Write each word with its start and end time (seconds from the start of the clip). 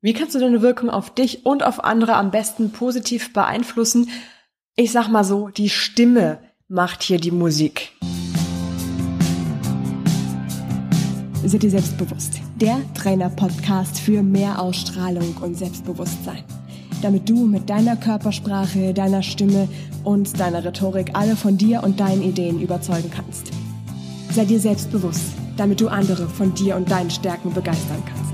Wie 0.00 0.12
kannst 0.12 0.36
du 0.36 0.38
deine 0.38 0.62
Wirkung 0.62 0.90
auf 0.90 1.12
dich 1.12 1.44
und 1.44 1.64
auf 1.64 1.82
andere 1.82 2.14
am 2.14 2.30
besten 2.30 2.70
positiv 2.70 3.32
beeinflussen? 3.32 4.08
Ich 4.76 4.92
sag 4.92 5.08
mal 5.08 5.24
so, 5.24 5.48
die 5.48 5.68
Stimme 5.68 6.38
macht 6.68 7.02
hier 7.02 7.18
die 7.18 7.32
Musik. 7.32 7.90
Seid 11.44 11.64
ihr 11.64 11.70
selbstbewusst? 11.70 12.34
Der 12.60 12.80
Trainer-Podcast 12.94 13.98
für 13.98 14.22
mehr 14.22 14.62
Ausstrahlung 14.62 15.36
und 15.38 15.56
Selbstbewusstsein. 15.56 16.44
Damit 17.02 17.28
du 17.28 17.46
mit 17.46 17.68
deiner 17.68 17.96
Körpersprache, 17.96 18.94
deiner 18.94 19.24
Stimme 19.24 19.68
und 20.04 20.38
deiner 20.38 20.64
Rhetorik 20.64 21.10
alle 21.14 21.34
von 21.34 21.58
dir 21.58 21.82
und 21.82 21.98
deinen 21.98 22.22
Ideen 22.22 22.60
überzeugen 22.60 23.10
kannst. 23.10 23.50
Sei 24.30 24.44
dir 24.44 24.60
selbstbewusst, 24.60 25.32
damit 25.56 25.80
du 25.80 25.88
andere 25.88 26.28
von 26.28 26.54
dir 26.54 26.76
und 26.76 26.88
deinen 26.88 27.10
Stärken 27.10 27.52
begeistern 27.52 28.02
kannst. 28.06 28.27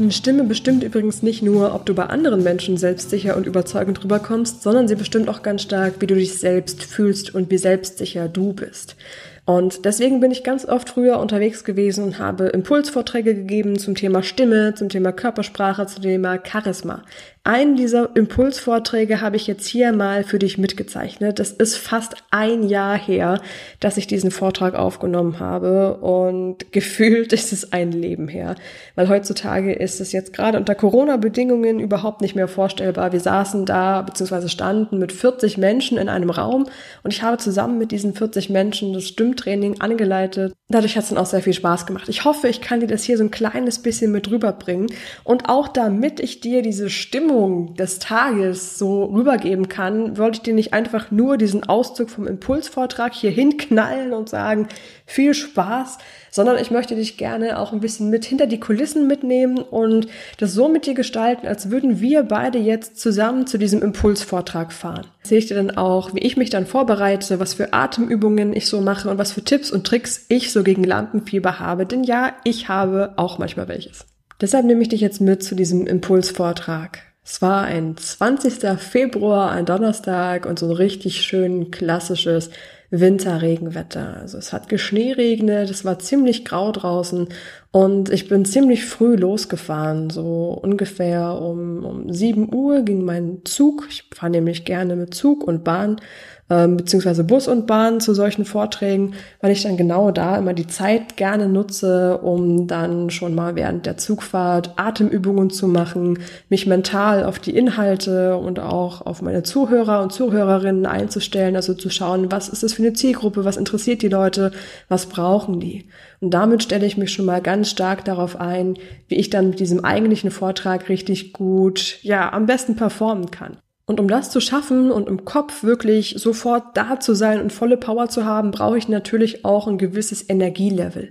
Deine 0.00 0.12
Stimme 0.12 0.44
bestimmt 0.44 0.82
übrigens 0.82 1.22
nicht 1.22 1.42
nur, 1.42 1.74
ob 1.74 1.84
du 1.84 1.94
bei 1.94 2.06
anderen 2.06 2.42
Menschen 2.42 2.78
selbstsicher 2.78 3.36
und 3.36 3.46
überzeugend 3.46 4.02
rüberkommst, 4.02 4.62
sondern 4.62 4.88
sie 4.88 4.94
bestimmt 4.94 5.28
auch 5.28 5.42
ganz 5.42 5.60
stark, 5.60 5.96
wie 5.98 6.06
du 6.06 6.14
dich 6.14 6.38
selbst 6.38 6.82
fühlst 6.84 7.34
und 7.34 7.50
wie 7.50 7.58
selbstsicher 7.58 8.26
du 8.26 8.54
bist. 8.54 8.96
Und 9.44 9.84
deswegen 9.84 10.20
bin 10.20 10.30
ich 10.30 10.42
ganz 10.42 10.64
oft 10.64 10.88
früher 10.88 11.18
unterwegs 11.18 11.64
gewesen 11.64 12.02
und 12.02 12.18
habe 12.18 12.46
Impulsvorträge 12.46 13.34
gegeben 13.34 13.78
zum 13.78 13.94
Thema 13.94 14.22
Stimme, 14.22 14.74
zum 14.74 14.88
Thema 14.88 15.12
Körpersprache, 15.12 15.84
zum 15.84 16.02
Thema 16.02 16.38
Charisma. 16.42 17.02
Einen 17.42 17.74
dieser 17.74 18.14
Impulsvorträge 18.16 19.22
habe 19.22 19.36
ich 19.36 19.46
jetzt 19.46 19.66
hier 19.66 19.94
mal 19.94 20.24
für 20.24 20.38
dich 20.38 20.58
mitgezeichnet. 20.58 21.38
Das 21.38 21.52
ist 21.52 21.78
fast 21.78 22.16
ein 22.30 22.68
Jahr 22.68 22.98
her, 22.98 23.40
dass 23.80 23.96
ich 23.96 24.06
diesen 24.06 24.30
Vortrag 24.30 24.74
aufgenommen 24.74 25.40
habe 25.40 25.94
und 25.94 26.70
gefühlt 26.72 27.32
ist 27.32 27.54
es 27.54 27.72
ein 27.72 27.92
Leben 27.92 28.28
her. 28.28 28.56
Weil 28.94 29.08
heutzutage 29.08 29.72
ist 29.72 30.02
es 30.02 30.12
jetzt 30.12 30.34
gerade 30.34 30.58
unter 30.58 30.74
Corona-Bedingungen 30.74 31.80
überhaupt 31.80 32.20
nicht 32.20 32.36
mehr 32.36 32.46
vorstellbar. 32.46 33.12
Wir 33.12 33.20
saßen 33.20 33.64
da 33.64 34.02
bzw. 34.02 34.48
standen 34.48 34.98
mit 34.98 35.10
40 35.10 35.56
Menschen 35.56 35.96
in 35.96 36.10
einem 36.10 36.28
Raum 36.28 36.66
und 37.04 37.10
ich 37.10 37.22
habe 37.22 37.38
zusammen 37.38 37.78
mit 37.78 37.90
diesen 37.90 38.12
40 38.12 38.50
Menschen 38.50 38.92
das 38.92 39.08
Stimmtraining 39.08 39.80
angeleitet. 39.80 40.52
Dadurch 40.68 40.94
hat 40.94 41.04
es 41.04 41.08
dann 41.08 41.18
auch 41.18 41.26
sehr 41.26 41.42
viel 41.42 41.54
Spaß 41.54 41.86
gemacht. 41.86 42.10
Ich 42.10 42.26
hoffe, 42.26 42.48
ich 42.48 42.60
kann 42.60 42.80
dir 42.80 42.86
das 42.86 43.02
hier 43.02 43.16
so 43.16 43.24
ein 43.24 43.30
kleines 43.30 43.78
bisschen 43.78 44.12
mit 44.12 44.30
rüberbringen 44.30 44.92
und 45.24 45.48
auch 45.48 45.68
damit 45.68 46.20
ich 46.20 46.40
dir 46.40 46.60
diese 46.60 46.90
Stimme 46.90 47.30
Stimmung 47.40 47.74
des 47.74 47.98
Tages 47.98 48.78
so 48.78 49.04
rübergeben 49.04 49.68
kann, 49.68 50.18
wollte 50.18 50.36
ich 50.36 50.42
dir 50.42 50.52
nicht 50.52 50.74
einfach 50.74 51.10
nur 51.10 51.38
diesen 51.38 51.64
Auszug 51.64 52.10
vom 52.10 52.26
Impulsvortrag 52.26 53.14
hier 53.14 53.30
hinknallen 53.30 54.12
und 54.12 54.28
sagen, 54.28 54.68
viel 55.06 55.32
Spaß, 55.32 55.96
sondern 56.30 56.58
ich 56.58 56.70
möchte 56.70 56.96
dich 56.96 57.16
gerne 57.16 57.58
auch 57.58 57.72
ein 57.72 57.80
bisschen 57.80 58.10
mit 58.10 58.26
hinter 58.26 58.46
die 58.46 58.60
Kulissen 58.60 59.06
mitnehmen 59.06 59.56
und 59.56 60.06
das 60.36 60.52
so 60.52 60.68
mit 60.68 60.84
dir 60.84 60.92
gestalten, 60.92 61.46
als 61.46 61.70
würden 61.70 62.00
wir 62.00 62.24
beide 62.24 62.58
jetzt 62.58 63.00
zusammen 63.00 63.46
zu 63.46 63.56
diesem 63.56 63.80
Impulsvortrag 63.80 64.70
fahren. 64.70 65.06
Sehe 65.22 65.38
ich 65.38 65.46
dir 65.46 65.56
dann 65.56 65.70
auch, 65.70 66.14
wie 66.14 66.20
ich 66.20 66.36
mich 66.36 66.50
dann 66.50 66.66
vorbereite, 66.66 67.40
was 67.40 67.54
für 67.54 67.72
Atemübungen 67.72 68.54
ich 68.54 68.66
so 68.66 68.82
mache 68.82 69.08
und 69.08 69.16
was 69.16 69.32
für 69.32 69.42
Tipps 69.42 69.70
und 69.70 69.86
Tricks 69.86 70.26
ich 70.28 70.52
so 70.52 70.62
gegen 70.62 70.84
Lampenfieber 70.84 71.58
habe. 71.58 71.86
Denn 71.86 72.04
ja, 72.04 72.34
ich 72.44 72.68
habe 72.68 73.14
auch 73.16 73.38
manchmal 73.38 73.68
welches. 73.68 74.04
Deshalb 74.42 74.66
nehme 74.66 74.82
ich 74.82 74.90
dich 74.90 75.00
jetzt 75.00 75.22
mit 75.22 75.42
zu 75.42 75.54
diesem 75.54 75.86
Impulsvortrag. 75.86 77.09
Es 77.32 77.40
war 77.40 77.62
ein 77.62 77.96
20. 77.96 78.76
Februar, 78.80 79.52
ein 79.52 79.64
Donnerstag 79.64 80.46
und 80.46 80.58
so 80.58 80.66
ein 80.66 80.72
richtig 80.72 81.22
schön 81.22 81.70
klassisches 81.70 82.50
Winterregenwetter. 82.90 84.16
Also 84.16 84.36
es 84.36 84.52
hat 84.52 84.68
geschneeregnet, 84.68 85.70
es 85.70 85.84
war 85.84 86.00
ziemlich 86.00 86.44
grau 86.44 86.72
draußen 86.72 87.28
und 87.70 88.10
ich 88.10 88.26
bin 88.26 88.44
ziemlich 88.44 88.84
früh 88.84 89.14
losgefahren. 89.14 90.10
So 90.10 90.58
ungefähr 90.60 91.40
um, 91.40 91.84
um 91.84 92.12
7 92.12 92.52
Uhr 92.52 92.82
ging 92.82 93.04
mein 93.04 93.42
Zug. 93.44 93.86
Ich 93.88 94.10
fahre 94.12 94.32
nämlich 94.32 94.64
gerne 94.64 94.96
mit 94.96 95.14
Zug 95.14 95.44
und 95.44 95.62
Bahn 95.62 96.00
ähm, 96.50 96.76
beziehungsweise 96.76 97.22
Bus 97.24 97.46
und 97.46 97.66
Bahn 97.66 98.00
zu 98.00 98.12
solchen 98.12 98.44
Vorträgen, 98.44 99.14
weil 99.40 99.52
ich 99.52 99.62
dann 99.62 99.76
genau 99.76 100.10
da 100.10 100.36
immer 100.36 100.52
die 100.52 100.66
Zeit 100.66 101.16
gerne 101.16 101.48
nutze, 101.48 102.18
um 102.18 102.66
dann 102.66 103.10
schon 103.10 103.34
mal 103.34 103.54
während 103.54 103.86
der 103.86 103.96
Zugfahrt 103.96 104.72
Atemübungen 104.76 105.50
zu 105.50 105.68
machen, 105.68 106.18
mich 106.48 106.66
mental 106.66 107.24
auf 107.24 107.38
die 107.38 107.56
Inhalte 107.56 108.36
und 108.36 108.58
auch 108.58 109.06
auf 109.06 109.22
meine 109.22 109.44
Zuhörer 109.44 110.02
und 110.02 110.12
Zuhörerinnen 110.12 110.86
einzustellen, 110.86 111.54
also 111.54 111.74
zu 111.74 111.88
schauen, 111.88 112.32
was 112.32 112.48
ist 112.48 112.64
das 112.64 112.72
für 112.72 112.82
eine 112.82 112.92
Zielgruppe, 112.92 113.44
was 113.44 113.56
interessiert 113.56 114.02
die 114.02 114.08
Leute, 114.08 114.50
was 114.88 115.06
brauchen 115.06 115.60
die. 115.60 115.86
Und 116.20 116.34
damit 116.34 116.62
stelle 116.64 116.84
ich 116.84 116.96
mich 116.96 117.12
schon 117.12 117.26
mal 117.26 117.40
ganz 117.40 117.70
stark 117.70 118.04
darauf 118.04 118.40
ein, 118.40 118.74
wie 119.08 119.14
ich 119.14 119.30
dann 119.30 119.50
mit 119.50 119.60
diesem 119.60 119.84
eigentlichen 119.84 120.30
Vortrag 120.30 120.88
richtig 120.88 121.32
gut, 121.32 121.98
ja, 122.02 122.32
am 122.32 122.46
besten 122.46 122.74
performen 122.74 123.30
kann. 123.30 123.56
Und 123.86 123.98
um 123.98 124.06
das 124.06 124.30
zu 124.30 124.40
schaffen 124.40 124.92
und 124.92 125.08
im 125.08 125.24
Kopf 125.24 125.64
wirklich 125.64 126.14
sofort 126.16 126.76
da 126.76 127.00
zu 127.00 127.14
sein 127.14 127.40
und 127.40 127.52
volle 127.52 127.76
Power 127.76 128.08
zu 128.08 128.24
haben, 128.24 128.52
brauche 128.52 128.78
ich 128.78 128.88
natürlich 128.88 129.44
auch 129.44 129.66
ein 129.66 129.78
gewisses 129.78 130.28
Energielevel. 130.28 131.10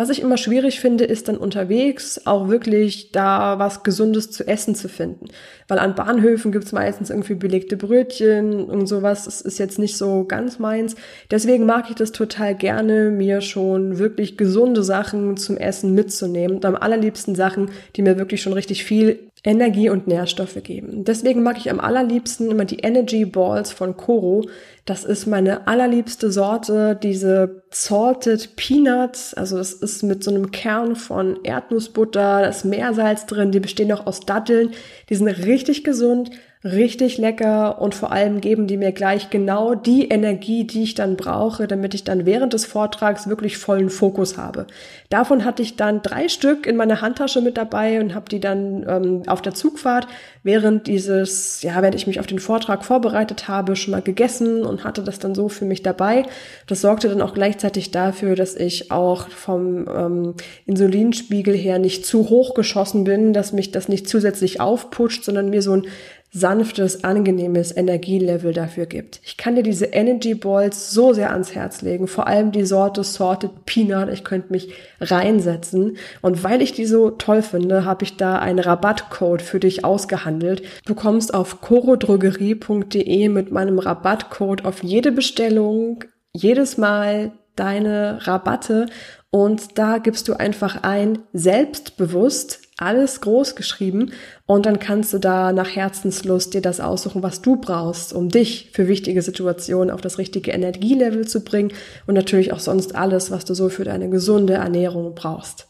Was 0.00 0.10
ich 0.10 0.20
immer 0.20 0.36
schwierig 0.36 0.78
finde, 0.78 1.04
ist 1.04 1.26
dann 1.26 1.36
unterwegs 1.36 2.24
auch 2.24 2.48
wirklich 2.48 3.10
da 3.10 3.58
was 3.58 3.82
Gesundes 3.82 4.30
zu 4.30 4.46
essen 4.46 4.76
zu 4.76 4.88
finden. 4.88 5.26
Weil 5.66 5.80
an 5.80 5.96
Bahnhöfen 5.96 6.52
gibt's 6.52 6.70
meistens 6.70 7.10
irgendwie 7.10 7.34
belegte 7.34 7.76
Brötchen 7.76 8.62
und 8.66 8.86
sowas. 8.86 9.24
Das 9.24 9.40
ist 9.40 9.58
jetzt 9.58 9.80
nicht 9.80 9.96
so 9.96 10.24
ganz 10.24 10.60
meins. 10.60 10.94
Deswegen 11.32 11.66
mag 11.66 11.86
ich 11.88 11.96
das 11.96 12.12
total 12.12 12.54
gerne, 12.54 13.10
mir 13.10 13.40
schon 13.40 13.98
wirklich 13.98 14.36
gesunde 14.36 14.84
Sachen 14.84 15.36
zum 15.36 15.56
Essen 15.56 15.94
mitzunehmen. 15.94 16.58
Und 16.58 16.64
am 16.64 16.76
allerliebsten 16.76 17.34
Sachen, 17.34 17.70
die 17.96 18.02
mir 18.02 18.18
wirklich 18.18 18.40
schon 18.40 18.52
richtig 18.52 18.84
viel 18.84 19.18
Energie 19.48 19.88
und 19.88 20.06
Nährstoffe 20.06 20.62
geben. 20.62 21.04
Deswegen 21.04 21.42
mag 21.42 21.56
ich 21.56 21.70
am 21.70 21.80
allerliebsten 21.80 22.50
immer 22.50 22.66
die 22.66 22.80
Energy 22.80 23.24
Balls 23.24 23.72
von 23.72 23.96
Koro. 23.96 24.46
Das 24.84 25.04
ist 25.04 25.26
meine 25.26 25.66
allerliebste 25.66 26.30
Sorte, 26.30 26.98
diese 27.02 27.62
Salted 27.70 28.56
Peanuts. 28.56 29.32
Also 29.32 29.58
es 29.58 29.72
ist 29.72 30.02
mit 30.02 30.22
so 30.22 30.30
einem 30.30 30.50
Kern 30.50 30.96
von 30.96 31.42
Erdnussbutter, 31.44 32.42
da 32.42 32.46
ist 32.46 32.66
Meersalz 32.66 33.24
drin, 33.24 33.50
die 33.50 33.60
bestehen 33.60 33.90
auch 33.92 34.06
aus 34.06 34.20
Datteln. 34.20 34.72
Die 35.08 35.14
sind 35.14 35.28
richtig 35.28 35.82
gesund, 35.82 36.30
richtig 36.64 37.18
lecker 37.18 37.80
und 37.80 37.94
vor 37.94 38.10
allem 38.10 38.40
geben 38.40 38.66
die 38.66 38.76
mir 38.76 38.90
gleich 38.90 39.30
genau 39.30 39.76
die 39.76 40.08
Energie, 40.08 40.64
die 40.64 40.82
ich 40.82 40.94
dann 40.94 41.16
brauche, 41.16 41.68
damit 41.68 41.94
ich 41.94 42.02
dann 42.02 42.26
während 42.26 42.52
des 42.52 42.66
Vortrags 42.66 43.28
wirklich 43.28 43.58
vollen 43.58 43.90
Fokus 43.90 44.36
habe. 44.36 44.66
Davon 45.08 45.44
hatte 45.44 45.62
ich 45.62 45.76
dann 45.76 46.02
drei 46.02 46.28
Stück 46.28 46.66
in 46.66 46.76
meiner 46.76 47.00
Handtasche 47.00 47.40
mit 47.40 47.56
dabei 47.56 48.00
und 48.00 48.14
habe 48.14 48.28
die 48.28 48.40
dann 48.40 48.84
ähm, 48.88 49.22
auf 49.28 49.40
der 49.40 49.54
Zugfahrt 49.54 50.08
während 50.42 50.88
dieses, 50.88 51.62
ja, 51.62 51.76
während 51.76 51.94
ich 51.94 52.08
mich 52.08 52.18
auf 52.18 52.26
den 52.26 52.40
Vortrag 52.40 52.84
vorbereitet 52.84 53.46
habe, 53.46 53.76
schon 53.76 53.92
mal 53.92 54.02
gegessen 54.02 54.64
und 54.64 54.82
hatte 54.82 55.02
das 55.02 55.20
dann 55.20 55.36
so 55.36 55.48
für 55.48 55.64
mich 55.64 55.84
dabei. 55.84 56.24
Das 56.66 56.80
sorgte 56.80 57.08
dann 57.08 57.22
auch 57.22 57.34
gleichzeitig 57.34 57.92
dafür, 57.92 58.34
dass 58.34 58.56
ich 58.56 58.90
auch 58.90 59.28
vom 59.28 59.86
ähm, 59.88 60.34
Insulinspiegel 60.66 61.54
her 61.54 61.78
nicht 61.78 62.04
zu 62.04 62.30
hoch 62.30 62.54
geschossen 62.54 63.04
bin, 63.04 63.32
dass 63.32 63.52
mich 63.52 63.70
das 63.70 63.88
nicht 63.88 64.08
zusätzlich 64.08 64.60
aufputscht, 64.60 65.22
sondern 65.22 65.50
mir 65.50 65.62
so 65.62 65.74
ein 65.74 65.86
sanftes, 66.30 67.04
angenehmes 67.04 67.74
Energielevel 67.74 68.52
dafür 68.52 68.86
gibt. 68.86 69.20
Ich 69.24 69.36
kann 69.36 69.56
dir 69.56 69.62
diese 69.62 69.86
Energy 69.86 70.34
Balls 70.34 70.90
so 70.90 71.12
sehr 71.12 71.32
ans 71.32 71.54
Herz 71.54 71.80
legen, 71.80 72.06
vor 72.06 72.26
allem 72.26 72.52
die 72.52 72.66
Sorte 72.66 73.02
Sorted 73.02 73.64
Peanut. 73.64 74.10
Ich 74.10 74.24
könnte 74.24 74.52
mich 74.52 74.72
reinsetzen. 75.00 75.96
Und 76.20 76.44
weil 76.44 76.60
ich 76.60 76.72
die 76.72 76.86
so 76.86 77.10
toll 77.10 77.42
finde, 77.42 77.84
habe 77.84 78.04
ich 78.04 78.16
da 78.16 78.38
einen 78.38 78.58
Rabattcode 78.58 79.40
für 79.40 79.58
dich 79.58 79.84
ausgehandelt. 79.84 80.62
Du 80.84 80.94
kommst 80.94 81.32
auf 81.32 81.60
corodrogerie.de 81.62 83.28
mit 83.28 83.50
meinem 83.50 83.78
Rabattcode 83.78 84.64
auf 84.64 84.82
jede 84.82 85.12
Bestellung 85.12 86.04
jedes 86.34 86.76
Mal 86.76 87.32
deine 87.56 88.20
Rabatte 88.26 88.86
und 89.30 89.78
da 89.78 89.98
gibst 89.98 90.28
du 90.28 90.34
einfach 90.34 90.82
ein 90.82 91.18
selbstbewusst 91.32 92.67
alles 92.78 93.20
groß 93.20 93.56
geschrieben 93.56 94.12
und 94.46 94.64
dann 94.64 94.78
kannst 94.78 95.12
du 95.12 95.18
da 95.18 95.52
nach 95.52 95.74
Herzenslust 95.74 96.54
dir 96.54 96.62
das 96.62 96.80
aussuchen, 96.80 97.22
was 97.22 97.42
du 97.42 97.56
brauchst, 97.56 98.12
um 98.12 98.28
dich 98.28 98.70
für 98.72 98.88
wichtige 98.88 99.20
Situationen 99.20 99.90
auf 99.90 100.00
das 100.00 100.16
richtige 100.16 100.52
Energielevel 100.52 101.26
zu 101.26 101.42
bringen 101.42 101.72
und 102.06 102.14
natürlich 102.14 102.52
auch 102.52 102.60
sonst 102.60 102.94
alles, 102.94 103.30
was 103.30 103.44
du 103.44 103.54
so 103.54 103.68
für 103.68 103.84
deine 103.84 104.08
gesunde 104.08 104.54
Ernährung 104.54 105.14
brauchst. 105.14 105.66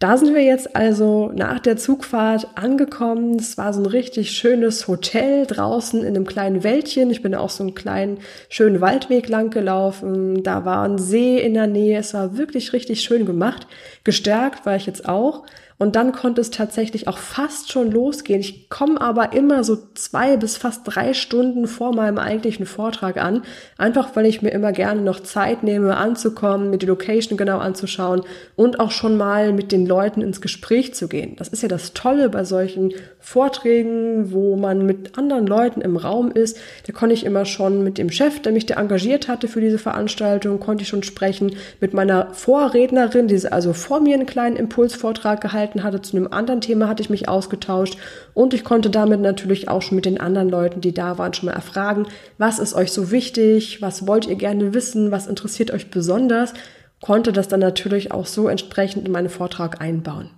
Da 0.00 0.18
sind 0.18 0.34
wir 0.34 0.42
jetzt 0.42 0.74
also 0.74 1.30
nach 1.34 1.60
der 1.60 1.76
Zugfahrt 1.76 2.48
angekommen. 2.56 3.38
Es 3.38 3.56
war 3.56 3.72
so 3.72 3.80
ein 3.80 3.86
richtig 3.86 4.32
schönes 4.32 4.88
Hotel 4.88 5.46
draußen 5.46 6.00
in 6.00 6.08
einem 6.08 6.26
kleinen 6.26 6.64
Wäldchen. 6.64 7.10
Ich 7.10 7.22
bin 7.22 7.34
auch 7.34 7.48
so 7.48 7.62
einen 7.62 7.74
kleinen, 7.74 8.18
schönen 8.48 8.80
Waldweg 8.80 9.28
lang 9.28 9.50
gelaufen. 9.50 10.42
Da 10.42 10.64
war 10.64 10.82
ein 10.82 10.98
See 10.98 11.38
in 11.38 11.54
der 11.54 11.68
Nähe. 11.68 12.00
Es 12.00 12.12
war 12.12 12.36
wirklich 12.36 12.72
richtig 12.72 13.02
schön 13.02 13.24
gemacht. 13.24 13.68
Gestärkt 14.02 14.66
war 14.66 14.74
ich 14.74 14.84
jetzt 14.84 15.08
auch. 15.08 15.44
Und 15.76 15.96
dann 15.96 16.12
konnte 16.12 16.40
es 16.40 16.50
tatsächlich 16.50 17.08
auch 17.08 17.18
fast 17.18 17.72
schon 17.72 17.90
losgehen. 17.90 18.40
Ich 18.40 18.68
komme 18.68 19.00
aber 19.00 19.32
immer 19.32 19.64
so 19.64 19.76
zwei 19.94 20.36
bis 20.36 20.56
fast 20.56 20.82
drei 20.84 21.14
Stunden 21.14 21.66
vor 21.66 21.94
meinem 21.94 22.18
eigentlichen 22.18 22.64
Vortrag 22.64 23.16
an, 23.16 23.42
einfach 23.76 24.14
weil 24.14 24.26
ich 24.26 24.40
mir 24.40 24.50
immer 24.50 24.70
gerne 24.70 25.00
noch 25.00 25.20
Zeit 25.20 25.64
nehme, 25.64 25.96
anzukommen, 25.96 26.70
mir 26.70 26.78
die 26.78 26.86
Location 26.86 27.36
genau 27.36 27.58
anzuschauen 27.58 28.22
und 28.54 28.78
auch 28.78 28.92
schon 28.92 29.16
mal 29.16 29.52
mit 29.52 29.72
den 29.72 29.84
Leuten 29.84 30.22
ins 30.22 30.40
Gespräch 30.40 30.94
zu 30.94 31.08
gehen. 31.08 31.34
Das 31.36 31.48
ist 31.48 31.62
ja 31.62 31.68
das 31.68 31.92
Tolle 31.92 32.28
bei 32.28 32.44
solchen 32.44 32.92
Vorträgen, 33.18 34.32
wo 34.32 34.54
man 34.54 34.86
mit 34.86 35.18
anderen 35.18 35.46
Leuten 35.46 35.80
im 35.80 35.96
Raum 35.96 36.30
ist. 36.30 36.56
Da 36.86 36.92
konnte 36.92 37.14
ich 37.14 37.24
immer 37.24 37.46
schon 37.46 37.82
mit 37.82 37.98
dem 37.98 38.10
Chef, 38.10 38.40
der 38.40 38.52
mich 38.52 38.66
da 38.66 38.74
engagiert 38.74 39.26
hatte 39.26 39.48
für 39.48 39.60
diese 39.60 39.78
Veranstaltung, 39.78 40.60
konnte 40.60 40.82
ich 40.82 40.88
schon 40.88 41.02
sprechen, 41.02 41.56
mit 41.80 41.94
meiner 41.94 42.32
Vorrednerin, 42.32 43.26
die 43.26 43.44
also 43.50 43.72
vor 43.72 44.00
mir 44.00 44.14
einen 44.14 44.26
kleinen 44.26 44.56
Impulsvortrag 44.56 45.40
gehalten 45.40 45.63
gehalten 45.64 45.82
hatte. 45.82 46.02
Zu 46.02 46.16
einem 46.16 46.28
anderen 46.30 46.60
Thema 46.60 46.88
hatte 46.88 47.02
ich 47.02 47.10
mich 47.10 47.28
ausgetauscht 47.28 47.98
und 48.34 48.54
ich 48.54 48.64
konnte 48.64 48.90
damit 48.90 49.20
natürlich 49.20 49.68
auch 49.68 49.82
schon 49.82 49.96
mit 49.96 50.04
den 50.04 50.20
anderen 50.20 50.48
Leuten, 50.48 50.80
die 50.80 50.92
da 50.92 51.18
waren, 51.18 51.34
schon 51.34 51.46
mal 51.46 51.54
erfragen, 51.54 52.06
was 52.38 52.58
ist 52.58 52.74
euch 52.74 52.92
so 52.92 53.10
wichtig, 53.10 53.82
was 53.82 54.06
wollt 54.06 54.26
ihr 54.26 54.36
gerne 54.36 54.74
wissen, 54.74 55.10
was 55.10 55.26
interessiert 55.26 55.70
euch 55.70 55.90
besonders, 55.90 56.54
konnte 57.00 57.32
das 57.32 57.48
dann 57.48 57.60
natürlich 57.60 58.12
auch 58.12 58.26
so 58.26 58.48
entsprechend 58.48 59.06
in 59.06 59.12
meinen 59.12 59.28
Vortrag 59.28 59.80
einbauen. 59.80 60.30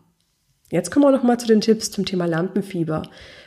Jetzt 0.70 0.90
kommen 0.90 1.04
wir 1.04 1.12
noch 1.12 1.22
mal 1.22 1.38
zu 1.38 1.46
den 1.46 1.60
Tipps 1.60 1.92
zum 1.92 2.04
Thema 2.04 2.26
Lampenfieber. 2.26 3.02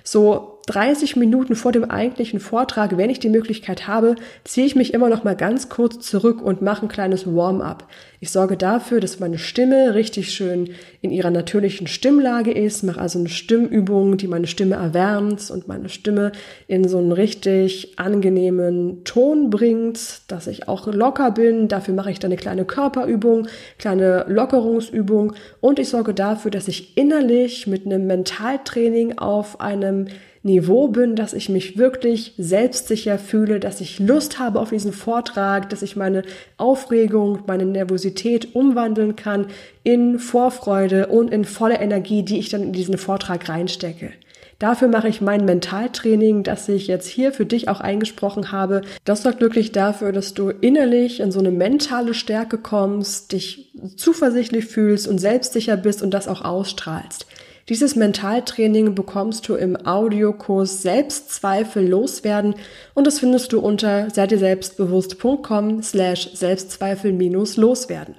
So 0.06 0.59
30 0.70 1.16
Minuten 1.16 1.56
vor 1.56 1.72
dem 1.72 1.90
eigentlichen 1.90 2.40
Vortrag, 2.40 2.96
wenn 2.96 3.10
ich 3.10 3.20
die 3.20 3.30
Möglichkeit 3.30 3.88
habe, 3.88 4.16
ziehe 4.44 4.68
ich 4.68 4.76
mich 4.76 4.94
immer 4.94 5.10
noch 5.10 5.24
mal 5.24 5.36
ganz 5.36 5.68
kurz 5.68 6.06
zurück 6.06 6.44
und 6.44 6.62
mache 6.62 6.86
ein 6.86 6.90
kleines 6.90 7.26
Warm-up. 7.26 7.88
Ich 8.20 8.30
sorge 8.30 8.56
dafür, 8.56 9.00
dass 9.00 9.20
meine 9.20 9.40
Stimme 9.40 9.96
richtig 9.96 10.32
schön 10.32 10.70
in 11.02 11.10
ihrer 11.10 11.32
natürlichen 11.32 11.88
Stimmlage 11.88 12.52
ist, 12.52 12.84
mache 12.84 13.02
also 13.02 13.18
eine 13.18 13.30
Stimmübung, 13.30 14.18
die 14.18 14.28
meine 14.28 14.46
Stimme 14.46 14.76
erwärmt 14.76 15.50
und 15.50 15.68
meine 15.68 15.90
Stimme 15.90 16.34
in 16.68 16.88
so 16.88 17.00
einen 17.00 17.14
richtig 17.14 17.98
angenehmen 17.98 19.04
Ton 19.06 19.50
bringt, 19.50 20.22
dass 20.28 20.46
ich 20.46 20.68
auch 20.68 20.86
locker 20.86 21.32
bin. 21.32 21.68
Dafür 21.68 21.96
mache 21.96 22.12
ich 22.12 22.20
dann 22.20 22.30
eine 22.30 22.40
kleine 22.40 22.66
Körperübung, 22.66 23.48
kleine 23.80 24.26
Lockerungsübung 24.28 25.34
und 25.62 25.80
ich 25.80 25.90
sorge 25.90 26.14
dafür, 26.14 26.52
dass 26.52 26.68
ich 26.68 26.96
innerlich 26.96 27.66
mit 27.66 27.88
einem 27.88 28.06
Mentaltraining 28.06 29.18
auf 29.18 29.62
einem 29.62 30.10
Niveau 30.42 30.88
bin, 30.88 31.16
dass 31.16 31.34
ich 31.34 31.50
mich 31.50 31.78
wirklich 31.78 32.34
selbstsicher 32.38 33.20
fühle, 33.20 33.60
dass 33.60 33.82
ich 33.82 34.00
Lust 34.00 34.40
habe 34.40 34.60
auf 34.60 34.70
diesen 34.70 34.94
Vortrag, 34.94 35.70
dass 35.70 35.82
ich 35.82 35.96
meine 35.96 36.24
Aufregung, 36.58 37.40
meine 37.46 37.66
Nervosität 37.66 38.56
umwandeln 38.56 39.16
kann 39.18 39.48
in 39.84 40.18
Vorfreude 40.18 41.08
und 41.08 41.32
in 41.32 41.44
volle 41.44 41.80
Energie, 41.80 42.24
die 42.24 42.40
ich 42.40 42.50
dann 42.50 42.64
in 42.64 42.74
diesen 42.74 42.98
Vortrag 42.98 43.50
reinstecke. 43.50 44.12
Dafür 44.60 44.90
mache 44.90 45.08
ich 45.08 45.22
mein 45.22 45.46
Mentaltraining, 45.46 46.44
das 46.44 46.68
ich 46.68 46.88
jetzt 46.88 47.08
hier 47.08 47.32
für 47.32 47.46
dich 47.46 47.70
auch 47.70 47.80
eingesprochen 47.80 48.52
habe. 48.52 48.82
Das 49.06 49.24
sorgt 49.24 49.40
wirklich 49.40 49.72
dafür, 49.72 50.12
dass 50.12 50.34
du 50.34 50.50
innerlich 50.50 51.22
in 51.22 51.32
so 51.32 51.40
eine 51.40 51.52
mentale 51.52 52.14
Stärke 52.14 52.58
kommst, 52.58 53.32
dich 53.32 53.74
zuversichtlich 53.96 54.66
fühlst 54.66 55.08
und 55.08 55.18
selbstsicher 55.18 55.78
bist 55.78 56.04
und 56.04 56.14
das 56.14 56.28
auch 56.28 56.44
ausstrahlst. 56.44 57.26
Dieses 57.70 57.96
Mentaltraining 57.96 58.96
bekommst 58.96 59.48
du 59.48 59.54
im 59.54 59.86
Audiokurs 59.86 60.82
Selbstzweifel 60.82 61.88
loswerden 61.88 62.56
und 62.96 63.06
das 63.06 63.20
findest 63.20 63.54
du 63.54 63.60
unter 63.60 64.10
seidieselbstbewusst.com 64.10 65.84
slash 65.84 66.32
Selbstzweifel 66.34 67.14
minus 67.14 67.58
loswerden. 67.58 68.16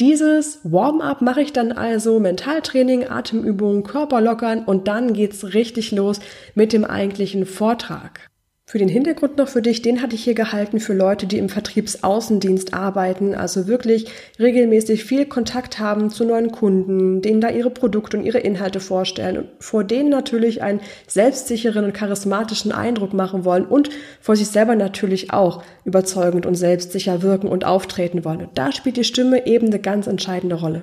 Dieses 0.00 0.58
Warm-up 0.64 1.22
mache 1.22 1.40
ich 1.40 1.52
dann 1.52 1.70
also 1.70 2.18
Mentaltraining, 2.18 3.08
Atemübungen, 3.08 3.84
Körper 3.84 4.20
lockern 4.20 4.64
und 4.64 4.88
dann 4.88 5.12
geht's 5.12 5.54
richtig 5.54 5.92
los 5.92 6.18
mit 6.56 6.72
dem 6.72 6.84
eigentlichen 6.84 7.46
Vortrag. 7.46 8.27
Für 8.70 8.76
den 8.76 8.90
Hintergrund 8.90 9.38
noch 9.38 9.48
für 9.48 9.62
dich, 9.62 9.80
den 9.80 10.02
hatte 10.02 10.14
ich 10.14 10.24
hier 10.24 10.34
gehalten 10.34 10.78
für 10.78 10.92
Leute, 10.92 11.26
die 11.26 11.38
im 11.38 11.48
Vertriebsaußendienst 11.48 12.74
arbeiten, 12.74 13.34
also 13.34 13.66
wirklich 13.66 14.08
regelmäßig 14.38 15.04
viel 15.04 15.24
Kontakt 15.24 15.78
haben 15.78 16.10
zu 16.10 16.26
neuen 16.26 16.52
Kunden, 16.52 17.22
denen 17.22 17.40
da 17.40 17.48
ihre 17.48 17.70
Produkte 17.70 18.18
und 18.18 18.26
ihre 18.26 18.40
Inhalte 18.40 18.80
vorstellen 18.80 19.38
und 19.38 19.48
vor 19.58 19.84
denen 19.84 20.10
natürlich 20.10 20.60
einen 20.60 20.82
selbstsicheren 21.06 21.86
und 21.86 21.94
charismatischen 21.94 22.70
Eindruck 22.70 23.14
machen 23.14 23.46
wollen 23.46 23.64
und 23.64 23.88
vor 24.20 24.36
sich 24.36 24.48
selber 24.48 24.76
natürlich 24.76 25.32
auch 25.32 25.62
überzeugend 25.86 26.44
und 26.44 26.54
selbstsicher 26.54 27.22
wirken 27.22 27.48
und 27.48 27.64
auftreten 27.64 28.22
wollen. 28.26 28.42
Und 28.42 28.58
da 28.58 28.70
spielt 28.70 28.98
die 28.98 29.04
Stimme 29.04 29.46
eben 29.46 29.68
eine 29.68 29.78
ganz 29.78 30.06
entscheidende 30.06 30.56
Rolle. 30.56 30.82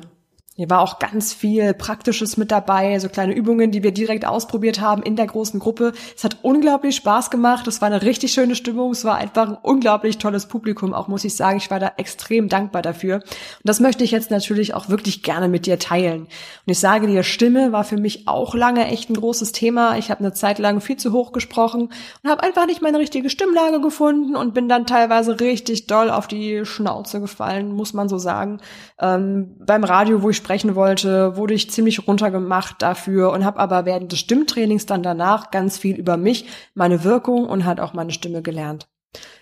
Hier 0.58 0.70
war 0.70 0.80
auch 0.80 1.00
ganz 1.00 1.34
viel 1.34 1.74
Praktisches 1.74 2.38
mit 2.38 2.50
dabei, 2.50 2.98
so 3.00 3.10
kleine 3.10 3.34
Übungen, 3.34 3.72
die 3.72 3.84
wir 3.84 3.92
direkt 3.92 4.26
ausprobiert 4.26 4.80
haben 4.80 5.04
in 5.04 5.18
der 5.18 5.26
großen 5.26 5.60
Gruppe. 5.60 5.92
Es 6.16 6.24
hat 6.24 6.38
unglaublich 6.44 6.96
Spaß 6.96 7.30
gemacht. 7.30 7.68
Es 7.68 7.82
war 7.82 7.88
eine 7.88 8.04
richtig 8.04 8.32
schöne 8.32 8.56
Stimmung. 8.56 8.92
Es 8.92 9.04
war 9.04 9.16
einfach 9.18 9.50
ein 9.50 9.58
unglaublich 9.62 10.18
tolles 10.18 10.46
Publikum. 10.46 10.94
Auch 10.94 11.10
muss 11.10 11.26
ich 11.26 11.36
sagen, 11.36 11.58
ich 11.58 11.70
war 11.72 11.82
da 11.82 11.92
extrem 11.98 12.48
dankbar 12.48 12.82
dafür. 12.82 13.16
Und 13.16 13.26
das 13.66 13.82
möchte 13.82 14.06
ich 14.06 14.12
jetzt 14.12 14.32
natürlich 14.32 14.74
auch 14.74 14.88
wirklich 14.88 15.24
gerne 15.24 15.50
mit 15.50 15.66
dir 15.66 15.78
teilen. 15.78 16.22
Und 16.22 16.30
ich 16.68 16.80
sage 16.80 17.08
dir, 17.08 17.24
Stimme 17.24 17.74
war 17.74 17.84
für 17.84 17.98
mich 17.98 18.30
auch 18.30 18.56
lange 18.56 18.88
echt 18.88 19.10
ein 19.10 19.16
großes 19.16 19.52
Thema. 19.52 19.98
Ich 19.98 20.10
habe 20.10 20.22
eine 20.22 20.32
Zeit 20.32 20.58
lang 20.58 20.80
viel 20.80 20.96
zu 20.96 21.12
hoch 21.12 21.34
gesprochen 21.34 21.90
und 22.24 22.30
habe 22.30 22.44
einfach 22.44 22.66
nicht 22.66 22.82
meine 22.82 23.00
richtige 23.00 23.30
Stimmlage 23.30 23.82
gefunden 23.82 24.38
und 24.38 24.54
bin 24.54 24.70
dann 24.70 24.86
teilweise 24.86 25.38
richtig 25.42 25.88
doll 25.88 26.10
auf 26.10 26.28
die 26.28 26.66
Schnauze 26.66 27.20
gefallen, 27.20 27.74
muss 27.74 27.94
man 27.94 28.08
so 28.08 28.18
sagen. 28.18 28.62
Ähm, 29.02 29.58
beim 29.60 29.84
Radio, 29.84 30.22
wo 30.22 30.30
ich 30.30 30.45
sprechen 30.46 30.76
wollte, 30.76 31.36
wurde 31.38 31.56
ich 31.56 31.72
ziemlich 31.72 32.08
runtergemacht 32.08 32.80
dafür 32.80 33.32
und 33.32 33.44
habe 33.44 33.60
aber 33.60 33.86
während 33.86 34.12
des 34.12 34.20
Stimmtrainings 34.20 34.86
dann 34.86 35.02
danach 35.02 35.50
ganz 35.50 35.80
viel 35.80 35.96
über 35.96 36.18
mich, 36.18 36.46
meine 36.76 37.04
Wirkung 37.04 37.48
und 37.48 37.66
halt 37.66 37.80
auch 37.80 37.94
meine 37.94 38.12
Stimme 38.12 38.44
gelernt. 38.44 38.88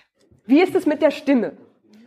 Wie 0.47 0.63
ist 0.63 0.75
es 0.75 0.87
mit 0.87 1.03
der 1.03 1.11
Stimme? 1.11 1.53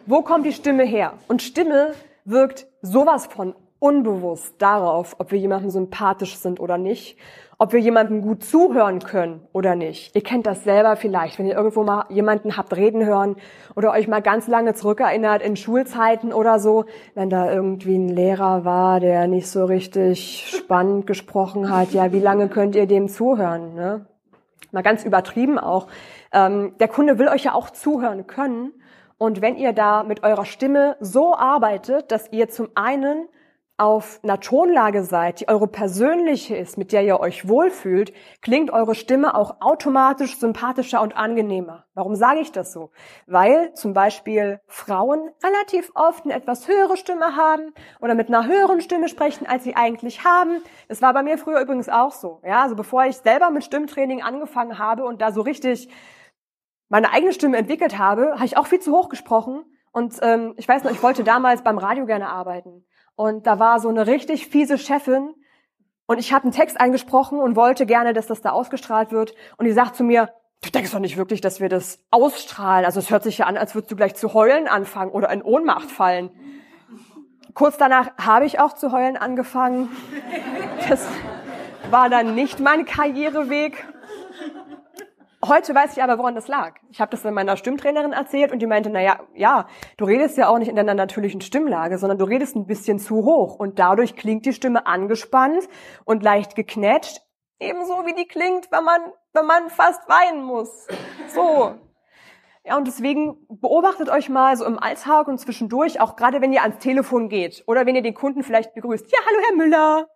Wo 0.08 0.24
kommt 0.24 0.44
die 0.48 0.52
Stimme 0.52 0.84
her? 0.84 1.14
Und 1.28 1.44
Stimme 1.44 1.94
wirkt 2.26 2.66
sowas 2.82 3.28
von 3.28 3.54
unbewusst 3.78 4.56
darauf, 4.58 5.16
ob 5.20 5.32
wir 5.32 5.38
jemandem 5.38 5.70
sympathisch 5.70 6.38
sind 6.38 6.60
oder 6.60 6.80
nicht 6.80 7.18
ob 7.64 7.72
wir 7.72 7.80
jemandem 7.80 8.22
gut 8.22 8.44
zuhören 8.44 9.00
können 9.00 9.48
oder 9.54 9.76
nicht. 9.76 10.14
Ihr 10.18 10.22
kennt 10.22 10.46
das 10.46 10.66
selber 10.66 10.98
vielleicht, 10.98 11.40
wenn 11.40 11.46
ihr 11.46 11.56
irgendwo 11.56 11.84
mal 11.84 12.04
jemanden 12.10 12.58
habt 12.58 12.76
reden 12.76 13.06
hören 13.06 13.38
oder 13.74 13.92
euch 13.92 14.10
mal 14.10 14.22
ganz 14.22 14.50
lange 14.50 14.74
zurückerinnert 14.74 15.42
in 15.42 15.56
Schulzeiten 15.56 16.34
oder 16.34 16.60
so, 16.60 16.84
wenn 17.16 17.30
da 17.30 17.50
irgendwie 17.50 17.96
ein 17.96 18.10
Lehrer 18.10 18.66
war, 18.66 19.00
der 19.00 19.28
nicht 19.28 19.48
so 19.48 19.64
richtig 19.64 20.46
spannend 20.54 21.08
gesprochen 21.08 21.74
hat. 21.74 21.94
Ja, 21.94 22.12
wie 22.12 22.20
lange 22.20 22.50
könnt 22.50 22.76
ihr 22.76 22.86
dem 22.86 23.08
zuhören? 23.08 23.76
Ne? 23.76 24.08
Mal 24.74 24.84
ganz 24.84 25.06
übertrieben 25.06 25.58
auch. 25.58 25.88
Ähm, 26.34 26.74
der 26.82 26.90
Kunde 26.90 27.18
will 27.18 27.30
euch 27.30 27.46
ja 27.46 27.54
auch 27.54 27.70
zuhören 27.70 28.28
können. 28.28 28.74
Und 29.18 29.42
wenn 29.42 29.56
ihr 29.56 29.72
da 29.72 30.04
mit 30.04 30.22
eurer 30.24 30.44
Stimme 30.44 30.98
so 31.00 31.34
arbeitet, 31.34 32.12
dass 32.12 32.30
ihr 32.34 32.50
zum 32.50 32.68
einen 32.76 33.30
auf 33.78 34.20
einer 34.24 34.40
Tonlage 34.40 35.04
seid, 35.04 35.40
die 35.40 35.48
eure 35.48 35.68
persönliche 35.68 36.56
ist, 36.56 36.78
mit 36.78 36.92
der 36.92 37.04
ihr 37.04 37.20
euch 37.20 37.48
wohlfühlt, 37.48 38.14
klingt 38.42 38.72
eure 38.72 38.94
Stimme 38.94 39.36
auch 39.36 39.62
automatisch 39.62 40.38
sympathischer 40.38 41.02
und 41.02 41.18
angenehmer. 41.18 41.86
Warum 41.96 42.16
sage 42.16 42.40
ich 42.40 42.52
das 42.52 42.72
so? 42.72 42.92
Weil 43.26 43.74
zum 43.74 43.94
Beispiel 43.94 44.60
Frauen 44.68 45.32
relativ 45.44 45.92
oft 45.96 46.24
eine 46.24 46.36
etwas 46.36 46.68
höhere 46.68 46.98
Stimme 46.98 47.36
haben 47.36 47.74
oder 48.00 48.14
mit 48.14 48.28
einer 48.28 48.46
höheren 48.46 48.80
Stimme 48.80 49.10
sprechen, 49.10 49.48
als 49.48 49.64
sie 49.64 49.76
eigentlich 49.76 50.24
haben. 50.24 50.62
Das 50.88 51.02
war 51.02 51.14
bei 51.14 51.24
mir 51.24 51.40
früher 51.40 51.60
übrigens 51.60 51.90
auch 51.90 52.12
so. 52.12 52.42
Ja, 52.46 52.62
also 52.62 52.76
bevor 52.76 53.06
ich 53.06 53.18
selber 53.18 53.50
mit 53.50 53.64
Stimmtraining 53.64 54.22
angefangen 54.22 54.78
habe 54.78 55.04
und 55.04 55.20
da 55.20 55.32
so 55.32 55.42
richtig 55.42 55.90
meine 56.90 57.12
eigene 57.12 57.34
Stimme 57.34 57.58
entwickelt 57.58 57.98
habe, 57.98 58.34
habe 58.36 58.46
ich 58.46 58.56
auch 58.56 58.68
viel 58.68 58.80
zu 58.80 58.92
hoch 58.92 59.10
gesprochen. 59.10 59.66
Und 59.92 60.16
ähm, 60.22 60.54
ich 60.58 60.68
weiß 60.68 60.84
noch, 60.84 60.92
ich 60.92 61.02
wollte 61.02 61.24
damals 61.24 61.64
beim 61.64 61.80
Radio 61.80 62.06
gerne 62.06 62.30
arbeiten. 62.30 62.86
Und 63.16 63.46
da 63.46 63.60
war 63.60 63.80
so 63.80 63.90
eine 63.90 64.08
richtig 64.08 64.48
fiese 64.48 64.78
Chefin 64.78 65.34
und 66.06 66.18
ich 66.18 66.34
habe 66.34 66.44
einen 66.44 66.52
Text 66.52 66.80
eingesprochen 66.80 67.40
und 67.40 67.56
wollte 67.56 67.86
gerne, 67.86 68.14
dass 68.14 68.28
das 68.28 68.42
da 68.42 68.52
ausgestrahlt 68.52 69.12
wird. 69.12 69.34
Und 69.58 69.66
die 69.66 69.72
sagt 69.72 69.96
zu 69.96 70.04
mir, 70.04 70.30
du 70.62 70.70
denkst 70.70 70.92
doch 70.92 71.00
nicht 71.00 71.18
wirklich, 71.18 71.42
dass 71.42 71.60
wir 71.60 71.70
das 71.70 72.00
ausstrahlen. 72.12 72.86
Also 72.86 73.00
es 73.00 73.10
hört 73.10 73.24
sich 73.24 73.38
ja 73.38 73.46
an, 73.46 73.58
als 73.58 73.76
würdest 73.76 73.92
du 73.92 73.96
gleich 73.96 74.16
zu 74.16 74.34
heulen 74.34 74.68
anfangen 74.68 75.12
oder 75.12 75.30
in 75.30 75.42
Ohnmacht 75.42 75.92
fallen. 75.92 76.32
kurz 77.54 77.78
danach 77.78 78.10
habe 78.18 78.46
ich 78.46 78.60
auch 78.60 78.74
zu 78.74 78.92
heulen 78.92 79.16
angefangen. 79.18 79.90
Das 80.90 81.08
war 81.90 82.10
dann 82.10 82.36
nicht 82.36 82.60
mein 82.60 82.86
Karriereweg. 82.86 83.86
Heute 85.46 85.76
weiß 85.76 85.98
ich 85.98 86.02
aber, 86.02 86.18
woran 86.18 86.36
das 86.36 86.48
lag. 86.48 86.76
Ich 86.90 87.02
habe 87.02 87.12
das 87.12 87.26
meiner 87.26 87.58
Stimmtrainerin 87.58 88.14
erzählt 88.14 88.54
und 88.54 88.60
die 88.60 88.66
meinte, 88.66 88.90
naja, 88.90 89.20
ja, 89.36 89.68
du 89.98 90.06
redest 90.06 90.38
ja 90.38 90.48
auch 90.48 90.58
nicht 90.58 90.70
in 90.70 90.78
deiner 90.78 90.94
natürlichen 90.94 91.42
Stimmlage, 91.42 91.98
sondern 91.98 92.18
du 92.18 92.24
redest 92.24 92.56
ein 92.56 92.66
bisschen 92.66 92.98
zu 92.98 93.26
hoch 93.26 93.56
und 93.56 93.78
dadurch 93.78 94.16
klingt 94.16 94.46
die 94.46 94.54
Stimme 94.54 94.88
angespannt 94.88 95.68
und 96.06 96.24
leicht 96.24 96.56
geknetscht, 96.56 97.20
ebenso 97.60 98.06
wie 98.06 98.14
die 98.14 98.26
klingt, 98.26 98.72
wenn 98.72 98.86
man, 98.86 99.02
wenn 99.34 99.46
man 99.46 99.70
fast 99.70 100.08
weinen 100.08 100.46
muss. 100.46 100.88
So. 101.28 101.76
Ja, 102.66 102.78
und 102.78 102.88
deswegen 102.88 103.46
beobachtet 103.50 104.10
euch 104.10 104.30
mal 104.30 104.56
so 104.56 104.64
im 104.64 104.80
Alltag 104.80 105.28
und 105.28 105.40
zwischendurch, 105.40 106.00
auch 106.00 106.16
gerade 106.16 106.40
wenn 106.40 106.54
ihr 106.54 106.62
ans 106.62 106.80
Telefon 106.80 107.28
geht 107.28 107.66
oder 107.68 107.86
wenn 107.86 107.96
ihr 107.96 108.02
den 108.02 108.14
Kunden 108.14 108.44
vielleicht 108.44 108.74
begrüßt. 108.74 109.12
Ja, 109.12 109.20
hallo 109.28 109.40
Herr 109.46 109.56
Müller. 109.58 110.08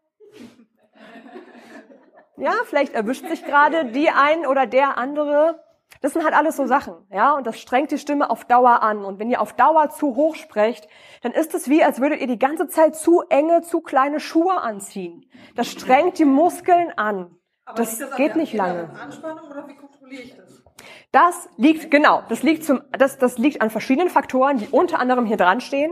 Ja, 2.37 2.53
vielleicht 2.65 2.93
erwischt 2.93 3.27
sich 3.27 3.43
gerade 3.43 3.85
die 3.85 4.09
ein 4.09 4.45
oder 4.45 4.67
der 4.67 4.97
andere. 4.97 5.63
Das 6.01 6.13
sind 6.13 6.23
halt 6.23 6.35
alles 6.35 6.55
so 6.55 6.67
Sachen, 6.67 6.93
ja, 7.11 7.33
und 7.33 7.47
das 7.47 7.59
strengt 7.59 7.91
die 7.91 7.97
Stimme 7.97 8.29
auf 8.29 8.45
Dauer 8.45 8.83
an. 8.83 9.03
Und 9.03 9.19
wenn 9.19 9.31
ihr 9.31 9.41
auf 9.41 9.53
Dauer 9.53 9.89
zu 9.89 10.15
hoch 10.15 10.35
sprecht, 10.35 10.87
dann 11.23 11.31
ist 11.31 11.55
es 11.55 11.69
wie, 11.69 11.83
als 11.83 11.99
würdet 11.99 12.21
ihr 12.21 12.27
die 12.27 12.37
ganze 12.37 12.67
Zeit 12.67 12.95
zu 12.95 13.23
enge, 13.29 13.61
zu 13.61 13.81
kleine 13.81 14.19
Schuhe 14.19 14.61
anziehen. 14.61 15.25
Das 15.55 15.67
strengt 15.67 16.19
die 16.19 16.25
Muskeln 16.25 16.91
an. 16.95 17.35
Aber 17.65 17.77
das, 17.77 17.97
das 17.97 18.15
geht 18.15 18.35
nicht 18.35 18.53
lange. 18.53 18.89
Anspannung 19.01 19.49
oder 19.49 19.67
wie 19.67 19.75
kontrolliere 19.75 20.21
ich 20.21 20.35
das? 20.35 20.63
Das 21.11 21.49
liegt, 21.57 21.89
genau, 21.89 22.21
das 22.29 22.43
liegt 22.43 22.63
zum, 22.63 22.81
das, 22.91 23.17
das 23.17 23.37
liegt 23.37 23.61
an 23.61 23.69
verschiedenen 23.69 24.09
Faktoren, 24.09 24.57
die 24.57 24.67
unter 24.67 24.99
anderem 24.99 25.25
hier 25.25 25.37
dran 25.37 25.61
stehen. 25.61 25.91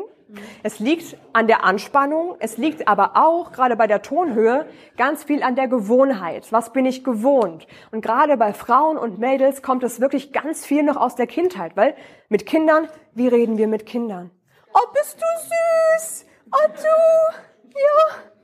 Es 0.64 0.80
liegt 0.80 1.18
an 1.34 1.48
der 1.48 1.64
Anspannung, 1.64 2.36
es 2.40 2.58
liegt 2.58 2.88
aber 2.88 3.16
auch, 3.16 3.52
gerade 3.52 3.76
bei 3.76 3.88
der 3.88 4.02
Tonhöhe, 4.02 4.66
ganz 4.98 5.24
viel 5.24 5.44
an 5.44 5.56
der 5.56 5.68
Gewohnheit. 5.68 6.52
Was 6.52 6.74
bin 6.74 6.86
ich 6.86 7.04
gewohnt? 7.04 7.68
Und 7.92 8.02
gerade 8.02 8.36
bei 8.38 8.54
Frauen 8.54 8.98
und 8.98 9.20
Mädels 9.20 9.62
kommt 9.62 9.84
es 9.84 10.02
wirklich 10.02 10.34
ganz 10.34 10.66
viel 10.66 10.84
noch 10.84 10.98
aus 10.98 11.16
der 11.16 11.28
Kindheit, 11.28 11.78
weil 11.78 11.96
mit 12.30 12.46
Kindern, 12.46 12.88
wie 13.14 13.28
reden 13.28 13.58
wir 13.58 13.68
mit 13.68 13.86
Kindern? 13.86 14.32
Oh, 14.74 14.88
bist 14.94 15.22
du 15.22 16.00
süß? 16.00 16.26
Oh, 16.52 16.68
du, 16.68 17.78
ja, 17.80 18.35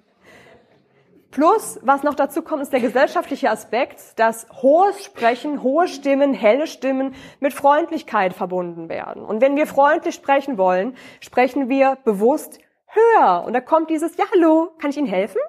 Plus, 1.31 1.79
was 1.81 2.03
noch 2.03 2.13
dazu 2.13 2.41
kommt, 2.41 2.61
ist 2.61 2.73
der 2.73 2.81
gesellschaftliche 2.81 3.49
Aspekt, 3.49 4.19
dass 4.19 4.47
hohes 4.61 5.03
Sprechen, 5.03 5.63
hohe 5.63 5.87
Stimmen, 5.87 6.33
helle 6.33 6.67
Stimmen 6.67 7.15
mit 7.39 7.53
Freundlichkeit 7.53 8.33
verbunden 8.33 8.89
werden. 8.89 9.23
Und 9.23 9.39
wenn 9.39 9.55
wir 9.55 9.65
freundlich 9.65 10.15
sprechen 10.15 10.57
wollen, 10.57 10.95
sprechen 11.21 11.69
wir 11.69 11.97
bewusst 12.03 12.59
höher. 12.87 13.43
Und 13.45 13.53
da 13.53 13.61
kommt 13.61 13.89
dieses, 13.89 14.17
ja, 14.17 14.25
hallo, 14.33 14.71
kann 14.77 14.89
ich 14.89 14.97
Ihnen 14.97 15.07
helfen? 15.07 15.39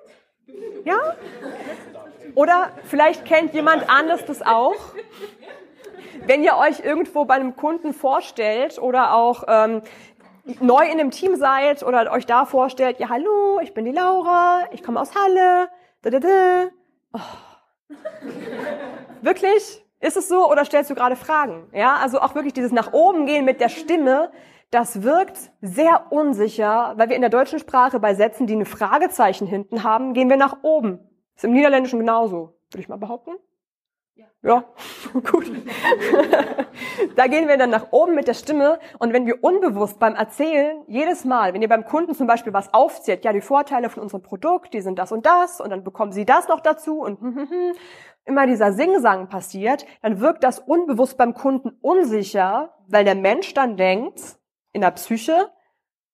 Ja? 0.84 1.16
Oder 2.36 2.70
vielleicht 2.84 3.24
kennt 3.24 3.52
jemand 3.52 3.90
anders 3.90 4.24
das 4.24 4.40
auch. 4.40 4.76
Wenn 6.24 6.44
ihr 6.44 6.56
euch 6.56 6.80
irgendwo 6.84 7.24
bei 7.24 7.34
einem 7.34 7.56
Kunden 7.56 7.92
vorstellt 7.92 8.78
oder 8.78 9.14
auch 9.14 9.44
ähm, 9.48 9.82
neu 10.60 10.84
in 10.84 11.00
einem 11.00 11.10
Team 11.10 11.36
seid 11.36 11.82
oder 11.82 12.10
euch 12.12 12.26
da 12.26 12.44
vorstellt, 12.44 12.98
ja 12.98 13.08
hallo, 13.08 13.60
ich 13.62 13.74
bin 13.74 13.84
die 13.84 13.92
Laura, 13.92 14.64
ich 14.72 14.82
komme 14.82 15.00
aus 15.00 15.14
Halle. 15.14 15.68
Da, 16.02 16.10
da, 16.10 16.18
da. 16.18 16.68
Oh. 17.12 17.96
wirklich? 19.22 19.84
Ist 20.00 20.16
es 20.16 20.28
so 20.28 20.50
oder 20.50 20.64
stellst 20.64 20.90
du 20.90 20.94
gerade 20.94 21.14
Fragen? 21.14 21.68
Ja, 21.72 21.96
also 21.96 22.20
auch 22.20 22.34
wirklich 22.34 22.54
dieses 22.54 22.72
nach 22.72 22.92
oben 22.92 23.26
gehen 23.26 23.44
mit 23.44 23.60
der 23.60 23.68
Stimme, 23.68 24.32
das 24.72 25.02
wirkt 25.02 25.38
sehr 25.60 26.10
unsicher, 26.10 26.94
weil 26.96 27.08
wir 27.08 27.14
in 27.14 27.20
der 27.20 27.30
deutschen 27.30 27.58
Sprache 27.58 28.00
bei 28.00 28.14
Sätzen, 28.14 28.46
die 28.46 28.56
ein 28.56 28.66
Fragezeichen 28.66 29.46
hinten 29.46 29.84
haben, 29.84 30.14
gehen 30.14 30.28
wir 30.28 30.38
nach 30.38 30.62
oben. 30.62 30.98
Ist 31.36 31.44
im 31.44 31.52
Niederländischen 31.52 31.98
genauso, 31.98 32.54
würde 32.70 32.80
ich 32.80 32.88
mal 32.88 32.96
behaupten. 32.96 33.32
Ja, 34.42 34.64
gut. 35.12 35.50
da 37.16 37.26
gehen 37.28 37.48
wir 37.48 37.56
dann 37.56 37.70
nach 37.70 37.92
oben 37.92 38.14
mit 38.14 38.26
der 38.26 38.34
Stimme 38.34 38.78
und 38.98 39.12
wenn 39.12 39.24
wir 39.24 39.42
unbewusst 39.42 39.98
beim 39.98 40.14
Erzählen 40.14 40.82
jedes 40.88 41.24
Mal, 41.24 41.54
wenn 41.54 41.62
ihr 41.62 41.68
beim 41.68 41.84
Kunden 41.84 42.14
zum 42.14 42.26
Beispiel 42.26 42.52
was 42.52 42.74
aufzählt, 42.74 43.24
ja, 43.24 43.32
die 43.32 43.40
Vorteile 43.40 43.88
von 43.88 44.02
unserem 44.02 44.22
Produkt, 44.22 44.74
die 44.74 44.80
sind 44.80 44.98
das 44.98 45.12
und 45.12 45.24
das 45.24 45.60
und 45.60 45.70
dann 45.70 45.84
bekommen 45.84 46.12
sie 46.12 46.26
das 46.26 46.48
noch 46.48 46.60
dazu 46.60 47.00
und 47.00 47.20
hm, 47.20 47.36
hm, 47.36 47.50
hm, 47.50 47.72
immer 48.24 48.46
dieser 48.46 48.72
Singsang 48.72 49.28
passiert, 49.28 49.86
dann 50.02 50.20
wirkt 50.20 50.44
das 50.44 50.58
unbewusst 50.58 51.16
beim 51.16 51.34
Kunden 51.34 51.70
unsicher, 51.80 52.74
weil 52.88 53.04
der 53.04 53.14
Mensch 53.14 53.54
dann 53.54 53.76
denkt, 53.76 54.20
in 54.72 54.80
der 54.80 54.90
Psyche, 54.90 55.50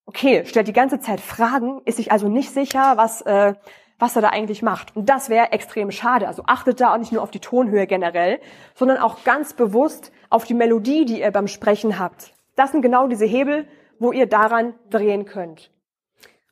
okay, 0.05 0.45
stellt 0.45 0.69
die 0.69 0.73
ganze 0.73 1.01
Zeit 1.01 1.21
Fragen, 1.21 1.81
ist 1.85 1.97
sich 1.97 2.13
also 2.13 2.29
nicht 2.29 2.51
sicher, 2.51 2.97
was, 2.97 3.23
äh, 3.23 3.55
was 3.99 4.17
er 4.17 4.23
da 4.23 4.29
eigentlich 4.29 4.63
macht. 4.63 4.95
Und 4.97 5.09
das 5.09 5.29
wäre 5.29 5.53
extrem 5.53 5.91
schade. 5.91 6.29
Also 6.29 6.45
achtet 6.47 6.81
da 6.81 6.95
auch 6.95 6.99
nicht 6.99 7.13
nur 7.13 7.23
auf 7.23 7.31
die 7.31 7.41
Tonhöhe 7.41 7.87
generell, 7.87 8.41
sondern 8.75 8.99
auch 8.99 9.25
ganz 9.25 9.53
bewusst 9.53 10.13
auf 10.31 10.45
die 10.45 10.55
Melodie, 10.55 11.05
die 11.05 11.21
ihr 11.21 11.31
beim 11.31 11.49
Sprechen 11.49 11.99
habt. 11.99 12.33
Das 12.55 12.73
sind 12.73 12.83
genau 12.83 13.09
diese 13.09 13.25
Hebel, 13.25 13.67
wo 13.99 14.13
ihr 14.13 14.27
daran 14.27 14.75
drehen 14.91 15.25
könnt. 15.25 15.71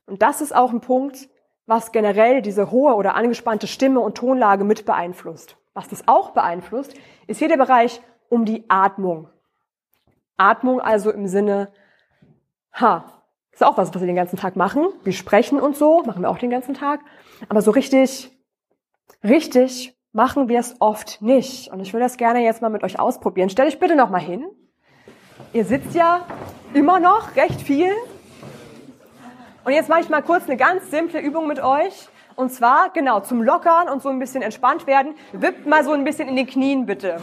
Und 0.07 0.23
das 0.23 0.41
ist 0.41 0.55
auch 0.55 0.73
ein 0.73 0.81
Punkt, 0.81 1.29
was 1.67 1.93
generell 1.93 2.43
diese 2.43 2.71
hohe 2.71 2.95
oder 2.95 3.15
angespannte 3.15 3.67
Stimme 3.67 4.00
und 4.00 4.17
Tonlage 4.17 4.65
mit 4.65 4.87
beeinflusst. 4.87 5.57
Was 5.75 5.88
das 5.88 6.07
auch 6.07 6.31
beeinflusst, 6.31 6.95
ist 7.26 7.38
hier 7.38 7.49
der 7.49 7.57
Bereich 7.57 8.00
um 8.29 8.45
die 8.45 8.65
Atmung. 8.69 9.29
Atmung 10.37 10.81
also 10.81 11.11
im 11.11 11.26
Sinne, 11.26 11.73
ha, 12.73 13.15
ist 13.57 13.65
auch 13.65 13.79
was, 13.79 13.95
was 13.95 14.03
wir 14.03 14.07
den 14.07 14.17
ganzen 14.17 14.37
Tag 14.37 14.55
machen. 14.55 14.87
Wir 15.03 15.15
sprechen 15.15 15.59
und 15.59 15.77
so, 15.77 16.03
machen 16.03 16.21
wir 16.21 16.29
auch 16.29 16.37
den 16.37 16.51
ganzen 16.51 16.75
Tag. 16.75 17.01
Aber 17.49 17.63
so 17.63 17.71
richtig, 17.71 18.31
richtig 19.25 19.97
machen 20.13 20.49
wir 20.49 20.61
es 20.61 20.77
oft 20.79 21.23
nicht. 21.23 21.73
Und 21.73 21.81
ich 21.81 21.95
will 21.95 22.01
das 22.01 22.19
gerne 22.19 22.45
jetzt 22.45 22.61
mal 22.61 22.69
mit 22.69 22.83
euch 22.83 22.99
ausprobieren. 22.99 23.49
Stell 23.49 23.65
dich 23.65 23.79
bitte 23.79 23.97
noch 23.97 24.11
mal 24.11 24.21
hin. 24.21 24.45
Ihr 25.55 25.65
sitzt 25.65 25.95
ja 25.95 26.27
immer 26.75 27.01
noch 27.01 27.35
recht 27.35 27.63
viel. 27.63 27.91
Und 29.65 29.73
jetzt 29.73 29.89
mache 29.89 30.01
ich 30.01 30.11
mal 30.11 30.23
kurz 30.23 30.45
eine 30.45 30.59
ganz 30.59 30.91
simple 30.91 31.21
Übung 31.21 31.47
mit 31.47 31.63
euch. 31.63 32.09
Und 32.35 32.53
zwar, 32.53 32.91
genau, 32.91 33.21
zum 33.21 33.43
Lockern 33.43 33.89
und 33.89 34.03
so 34.03 34.11
ein 34.11 34.19
bisschen 34.19 34.43
entspannt 34.43 34.87
werden. 34.87 35.15
Wippt 35.33 35.67
mal 35.67 35.83
so 35.83 35.93
ein 35.93 36.05
bisschen 36.05 36.29
in 36.29 36.37
den 36.37 36.47
Knien, 36.47 36.85
bitte. 36.85 37.21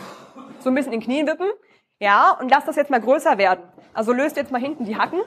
So 0.62 0.70
ein 0.70 0.76
bisschen 0.76 0.94
in 0.94 1.00
den 1.00 1.06
Knien 1.06 1.28
wippen. 1.28 1.48
Ja, 2.00 2.32
und 2.32 2.50
lasst 2.50 2.68
das 2.68 2.76
jetzt 2.76 2.90
mal 2.90 3.00
größer 3.00 3.38
werden. 3.38 3.62
Also 3.94 4.14
löst 4.14 4.36
jetzt 4.36 4.52
mal 4.52 4.60
hinten 4.60 4.86
die 4.86 4.98
Hacken. 4.98 5.22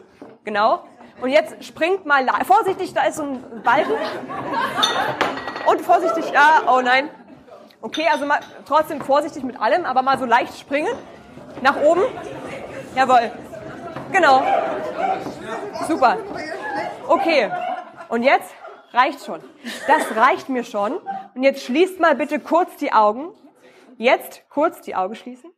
Genau. 0.45 0.85
Und 1.21 1.31
jetzt 1.31 1.65
springt 1.65 2.05
mal, 2.05 2.27
vorsichtig, 2.45 2.93
da 2.93 3.05
ist 3.05 3.17
so 3.17 3.23
ein 3.23 3.63
Balken. 3.63 3.95
Und 5.67 5.81
vorsichtig, 5.81 6.31
ja, 6.31 6.63
oh 6.69 6.81
nein. 6.83 7.09
Okay, 7.81 8.07
also 8.11 8.27
mal, 8.27 8.41
trotzdem 8.67 9.01
vorsichtig 9.01 9.43
mit 9.43 9.61
allem, 9.61 9.85
aber 9.85 10.03
mal 10.03 10.19
so 10.19 10.25
leicht 10.25 10.59
springen. 10.59 10.95
Nach 11.63 11.81
oben. 11.81 12.03
Jawohl. 12.95 13.31
Genau. 14.13 14.43
Super. 15.87 16.19
Okay. 17.09 17.51
Und 18.09 18.23
jetzt 18.23 18.55
reicht 18.93 19.25
schon. 19.25 19.41
Das 19.87 20.17
reicht 20.17 20.49
mir 20.49 20.65
schon. 20.65 20.99
Und 21.35 21.43
jetzt 21.43 21.63
schließt 21.63 22.01
mal 22.01 22.15
bitte 22.15 22.41
kurz 22.41 22.77
die 22.77 22.93
Augen. 22.93 23.31
Jetzt 23.97 24.43
kurz 24.51 24.83
die 24.83 24.95
Augen 24.95 25.15
schließen. 25.15 25.51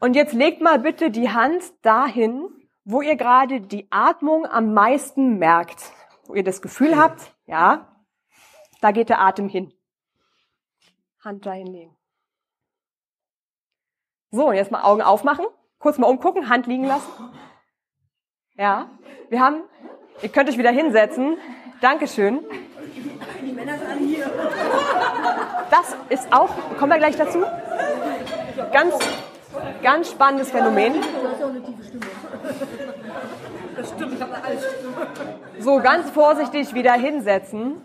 Und 0.00 0.14
jetzt 0.14 0.34
legt 0.34 0.60
mal 0.60 0.78
bitte 0.78 1.10
die 1.10 1.30
Hand 1.30 1.62
dahin, 1.82 2.48
wo 2.84 3.00
ihr 3.00 3.16
gerade 3.16 3.60
die 3.60 3.86
Atmung 3.90 4.46
am 4.46 4.74
meisten 4.74 5.38
merkt, 5.38 5.92
wo 6.26 6.34
ihr 6.34 6.44
das 6.44 6.62
Gefühl 6.62 6.96
habt, 6.96 7.34
ja, 7.46 7.88
da 8.80 8.90
geht 8.90 9.08
der 9.08 9.20
Atem 9.20 9.48
hin. 9.48 9.72
Hand 11.22 11.46
dahin 11.46 11.66
legen. 11.66 11.96
So, 14.30 14.52
jetzt 14.52 14.70
mal 14.70 14.82
Augen 14.82 15.00
aufmachen, 15.00 15.46
kurz 15.78 15.96
mal 15.96 16.08
umgucken, 16.08 16.48
Hand 16.48 16.66
liegen 16.66 16.84
lassen. 16.84 17.08
Ja, 18.56 18.90
wir 19.30 19.40
haben, 19.40 19.62
ihr 20.22 20.28
könnt 20.28 20.48
euch 20.48 20.58
wieder 20.58 20.70
hinsetzen. 20.70 21.38
Dankeschön. 21.80 22.44
Die 23.42 23.52
Männer 23.52 23.78
sind 23.78 24.06
hier. 24.06 24.30
Das 25.70 25.96
ist 26.08 26.32
auch, 26.32 26.50
kommen 26.78 26.92
wir 26.92 26.98
gleich 26.98 27.16
dazu. 27.16 27.42
Ganz, 28.72 28.94
ganz 29.82 30.10
spannendes 30.10 30.50
Phänomen. 30.50 30.94
Das 33.84 33.92
stimmt, 33.92 34.14
ich 34.14 34.22
habe 34.22 34.32
eine 34.32 34.44
Altstimme. 34.44 35.06
So, 35.58 35.78
ganz 35.78 36.08
vorsichtig 36.10 36.72
wieder 36.72 36.94
hinsetzen. 36.94 37.82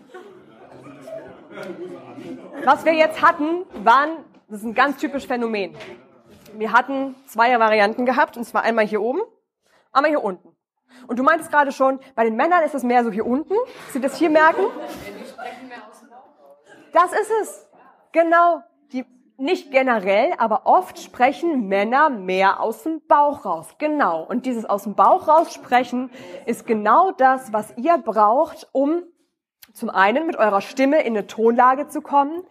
Was 2.64 2.86
wir 2.86 2.94
jetzt 2.94 3.20
hatten, 3.20 3.66
waren, 3.84 4.24
das 4.48 4.60
ist 4.60 4.64
ein 4.64 4.72
ganz 4.72 4.96
typisches 4.96 5.26
Phänomen. 5.26 5.76
Wir 6.54 6.72
hatten 6.72 7.16
zwei 7.26 7.58
Varianten 7.60 8.06
gehabt, 8.06 8.38
und 8.38 8.44
zwar 8.44 8.62
einmal 8.62 8.86
hier 8.86 9.02
oben, 9.02 9.20
einmal 9.92 10.10
hier 10.10 10.24
unten. 10.24 10.56
Und 11.06 11.18
du 11.18 11.22
meintest 11.22 11.50
gerade 11.50 11.70
schon, 11.70 12.00
bei 12.14 12.24
den 12.24 12.34
Männern 12.34 12.62
ist 12.64 12.74
es 12.74 12.82
mehr 12.82 13.04
so 13.04 13.10
hier 13.10 13.26
unten. 13.26 13.54
Sie 13.92 14.00
das 14.00 14.16
hier 14.16 14.30
merken? 14.30 14.62
Das 16.94 17.12
ist 17.12 17.30
es. 17.42 17.68
Genau. 18.12 18.62
Nicht 19.40 19.70
generell, 19.70 20.34
aber 20.36 20.66
oft 20.66 20.98
sprechen 20.98 21.66
Männer 21.66 22.10
mehr 22.10 22.60
aus 22.60 22.82
dem 22.82 23.00
Bauch 23.08 23.46
raus. 23.46 23.68
Genau. 23.78 24.22
Und 24.22 24.44
dieses 24.44 24.66
aus 24.66 24.82
dem 24.82 24.94
Bauch 24.94 25.28
raus 25.28 25.54
sprechen 25.54 26.10
ist 26.44 26.66
genau 26.66 27.10
das, 27.12 27.50
was 27.50 27.72
ihr 27.78 27.96
braucht, 27.96 28.68
um 28.72 29.02
zum 29.72 29.88
einen 29.88 30.26
mit 30.26 30.36
eurer 30.36 30.60
Stimme 30.60 31.00
in 31.00 31.16
eine 31.16 31.26
Tonlage 31.26 31.88
zu 31.88 32.02
kommen, 32.02 32.42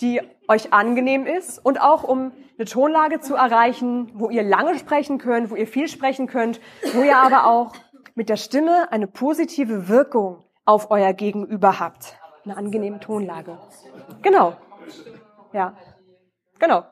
die 0.00 0.22
euch 0.48 0.72
angenehm 0.72 1.26
ist 1.26 1.58
und 1.58 1.82
auch 1.82 2.02
um 2.02 2.32
eine 2.56 2.64
Tonlage 2.64 3.20
zu 3.20 3.34
erreichen, 3.34 4.10
wo 4.14 4.30
ihr 4.30 4.42
lange 4.42 4.78
sprechen 4.78 5.18
könnt, 5.18 5.50
wo 5.50 5.54
ihr 5.54 5.66
viel 5.66 5.86
sprechen 5.86 6.28
könnt, 6.28 6.62
wo 6.94 7.02
ihr 7.02 7.18
aber 7.18 7.46
auch 7.46 7.74
mit 8.14 8.30
der 8.30 8.36
Stimme 8.36 8.90
eine 8.90 9.06
positive 9.06 9.88
Wirkung 9.88 10.44
auf 10.64 10.90
euer 10.90 11.12
Gegenüber 11.12 11.78
habt. 11.78 12.18
Eine 12.46 12.56
angenehme 12.56 13.00
Tonlage. 13.00 13.58
Genau. 14.22 14.56
Ja. 15.52 15.76
Genau. 16.58 16.84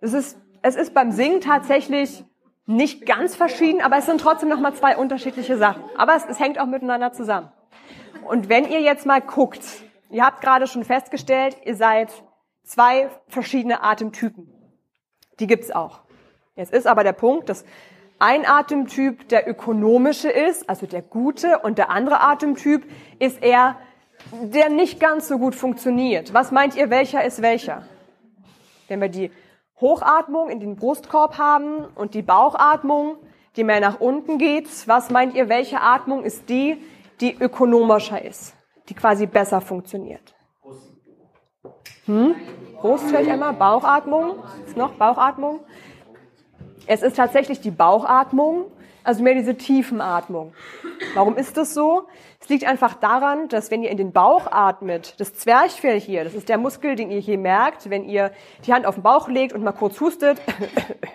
Es 0.00 0.12
ist, 0.12 0.38
es 0.62 0.76
ist 0.76 0.94
beim 0.94 1.10
Singen 1.12 1.40
tatsächlich 1.40 2.24
nicht 2.66 3.06
ganz 3.06 3.36
verschieden, 3.36 3.80
aber 3.80 3.98
es 3.98 4.06
sind 4.06 4.20
trotzdem 4.20 4.48
nochmal 4.48 4.74
zwei 4.74 4.96
unterschiedliche 4.96 5.56
Sachen. 5.56 5.84
Aber 5.96 6.16
es, 6.16 6.24
es 6.26 6.40
hängt 6.40 6.58
auch 6.58 6.66
miteinander 6.66 7.12
zusammen. 7.12 7.50
Und 8.28 8.48
wenn 8.48 8.68
ihr 8.68 8.80
jetzt 8.80 9.06
mal 9.06 9.20
guckt, 9.20 9.62
ihr 10.10 10.24
habt 10.24 10.40
gerade 10.40 10.66
schon 10.66 10.84
festgestellt, 10.84 11.56
ihr 11.64 11.76
seid 11.76 12.10
zwei 12.64 13.08
verschiedene 13.28 13.82
Atemtypen. 13.82 14.52
Die 15.38 15.46
gibt's 15.46 15.70
auch. 15.70 16.00
Jetzt 16.56 16.72
ist 16.72 16.86
aber 16.86 17.04
der 17.04 17.12
Punkt, 17.12 17.48
dass 17.48 17.64
ein 18.18 18.46
Atemtyp 18.46 19.28
der 19.28 19.48
ökonomische 19.48 20.30
ist, 20.30 20.68
also 20.68 20.86
der 20.86 21.02
gute, 21.02 21.58
und 21.58 21.78
der 21.78 21.90
andere 21.90 22.20
Atemtyp 22.20 22.90
ist 23.18 23.42
eher 23.42 23.76
der 24.42 24.70
nicht 24.70 24.98
ganz 24.98 25.28
so 25.28 25.38
gut 25.38 25.54
funktioniert. 25.54 26.34
Was 26.34 26.50
meint 26.50 26.74
ihr, 26.74 26.90
welcher 26.90 27.24
ist 27.24 27.42
welcher? 27.42 27.86
Wenn 28.88 29.00
wir 29.00 29.08
die 29.08 29.30
Hochatmung 29.80 30.48
in 30.48 30.60
den 30.60 30.76
Brustkorb 30.76 31.38
haben 31.38 31.84
und 31.94 32.14
die 32.14 32.22
Bauchatmung, 32.22 33.16
die 33.56 33.64
mehr 33.64 33.80
nach 33.80 34.00
unten 34.00 34.38
geht, 34.38 34.68
was 34.86 35.10
meint 35.10 35.34
ihr, 35.34 35.48
welche 35.48 35.80
Atmung 35.80 36.24
ist 36.24 36.48
die, 36.48 36.82
die 37.20 37.36
ökonomischer 37.38 38.22
ist, 38.22 38.54
die 38.88 38.94
quasi 38.94 39.26
besser 39.26 39.60
funktioniert? 39.60 40.34
Hm? 42.06 42.34
Brust 42.80 43.10
ich 43.10 43.30
einmal, 43.30 43.52
Bauchatmung, 43.54 44.36
ist 44.66 44.76
noch 44.76 44.92
Bauchatmung? 44.92 45.60
Es 46.86 47.02
ist 47.02 47.16
tatsächlich 47.16 47.60
die 47.60 47.70
Bauchatmung, 47.70 48.66
also 49.02 49.22
mehr 49.22 49.34
diese 49.34 49.56
Tiefenatmung. 49.56 50.52
Warum 51.16 51.38
ist 51.38 51.56
das 51.56 51.72
so? 51.72 52.08
Es 52.40 52.50
liegt 52.50 52.66
einfach 52.66 52.92
daran, 52.92 53.48
dass 53.48 53.70
wenn 53.70 53.82
ihr 53.82 53.88
in 53.88 53.96
den 53.96 54.12
Bauch 54.12 54.52
atmet, 54.52 55.18
das 55.18 55.32
Zwerchfell 55.32 55.98
hier, 55.98 56.24
das 56.24 56.34
ist 56.34 56.50
der 56.50 56.58
Muskel, 56.58 56.94
den 56.94 57.10
ihr 57.10 57.20
hier 57.20 57.38
merkt, 57.38 57.88
wenn 57.88 58.04
ihr 58.04 58.32
die 58.66 58.74
Hand 58.74 58.84
auf 58.84 58.96
den 58.96 59.02
Bauch 59.02 59.26
legt 59.26 59.54
und 59.54 59.64
mal 59.64 59.72
kurz 59.72 59.98
hustet, 59.98 60.42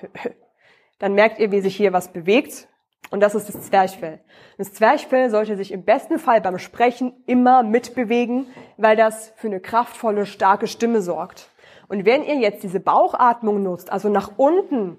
dann 0.98 1.14
merkt 1.14 1.38
ihr, 1.38 1.52
wie 1.52 1.62
sich 1.62 1.76
hier 1.76 1.94
was 1.94 2.12
bewegt. 2.12 2.68
Und 3.12 3.20
das 3.20 3.36
ist 3.36 3.48
das 3.48 3.62
Zwerchfell. 3.62 4.20
Das 4.58 4.74
Zwerchfell 4.74 5.30
sollte 5.30 5.56
sich 5.56 5.72
im 5.72 5.86
besten 5.86 6.18
Fall 6.18 6.42
beim 6.42 6.58
Sprechen 6.58 7.14
immer 7.28 7.62
mitbewegen, 7.62 8.48
weil 8.78 8.96
das 8.96 9.32
für 9.36 9.50
eine 9.50 9.60
kraftvolle, 9.60 10.26
starke 10.26 10.66
Stimme 10.66 11.04
sorgt. 11.04 11.52
Und 11.90 12.06
wenn 12.06 12.24
ihr 12.24 12.38
jetzt 12.38 12.64
diese 12.64 12.80
Bauchatmung 12.80 13.62
nutzt, 13.62 13.92
also 13.92 14.10
nach 14.10 14.32
unten 14.38 14.98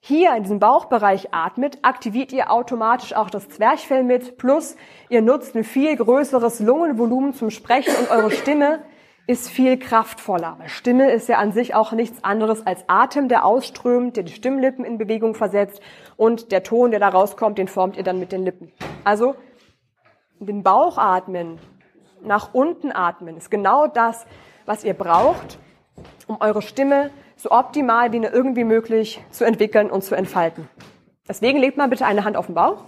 hier 0.00 0.36
in 0.36 0.44
diesem 0.44 0.60
Bauchbereich 0.60 1.32
atmet, 1.32 1.78
aktiviert 1.82 2.32
ihr 2.32 2.50
automatisch 2.52 3.14
auch 3.14 3.30
das 3.30 3.48
Zwerchfell 3.48 4.04
mit, 4.04 4.38
plus 4.38 4.76
ihr 5.08 5.22
nutzt 5.22 5.56
ein 5.56 5.64
viel 5.64 5.96
größeres 5.96 6.60
Lungenvolumen 6.60 7.34
zum 7.34 7.50
Sprechen 7.50 7.94
und 7.96 8.10
eure 8.10 8.30
Stimme 8.30 8.82
ist 9.26 9.48
viel 9.50 9.76
kraftvoller. 9.76 10.56
Stimme 10.66 11.10
ist 11.10 11.28
ja 11.28 11.38
an 11.38 11.50
sich 11.50 11.74
auch 11.74 11.90
nichts 11.92 12.22
anderes 12.22 12.64
als 12.64 12.84
Atem, 12.86 13.28
der 13.28 13.44
ausströmt, 13.44 14.16
der 14.16 14.22
die 14.22 14.32
Stimmlippen 14.32 14.84
in 14.84 14.98
Bewegung 14.98 15.34
versetzt 15.34 15.80
und 16.16 16.52
der 16.52 16.62
Ton, 16.62 16.92
der 16.92 17.00
da 17.00 17.08
rauskommt, 17.08 17.58
den 17.58 17.66
formt 17.66 17.96
ihr 17.96 18.04
dann 18.04 18.20
mit 18.20 18.30
den 18.30 18.44
Lippen. 18.44 18.72
Also 19.02 19.34
den 20.38 20.62
Bauch 20.62 20.98
atmen, 20.98 21.58
nach 22.22 22.54
unten 22.54 22.92
atmen, 22.92 23.36
ist 23.36 23.50
genau 23.50 23.88
das, 23.88 24.26
was 24.64 24.84
ihr 24.84 24.94
braucht, 24.94 25.58
um 26.28 26.40
eure 26.40 26.62
Stimme 26.62 27.10
so 27.36 27.50
optimal 27.50 28.12
wie 28.12 28.20
nur 28.20 28.32
irgendwie 28.32 28.64
möglich 28.64 29.22
zu 29.30 29.44
entwickeln 29.44 29.90
und 29.90 30.02
zu 30.02 30.14
entfalten. 30.14 30.68
Deswegen 31.28 31.58
legt 31.58 31.76
mal 31.76 31.88
bitte 31.88 32.06
eine 32.06 32.24
Hand 32.24 32.36
auf 32.36 32.46
den 32.46 32.54
Bauch. 32.54 32.84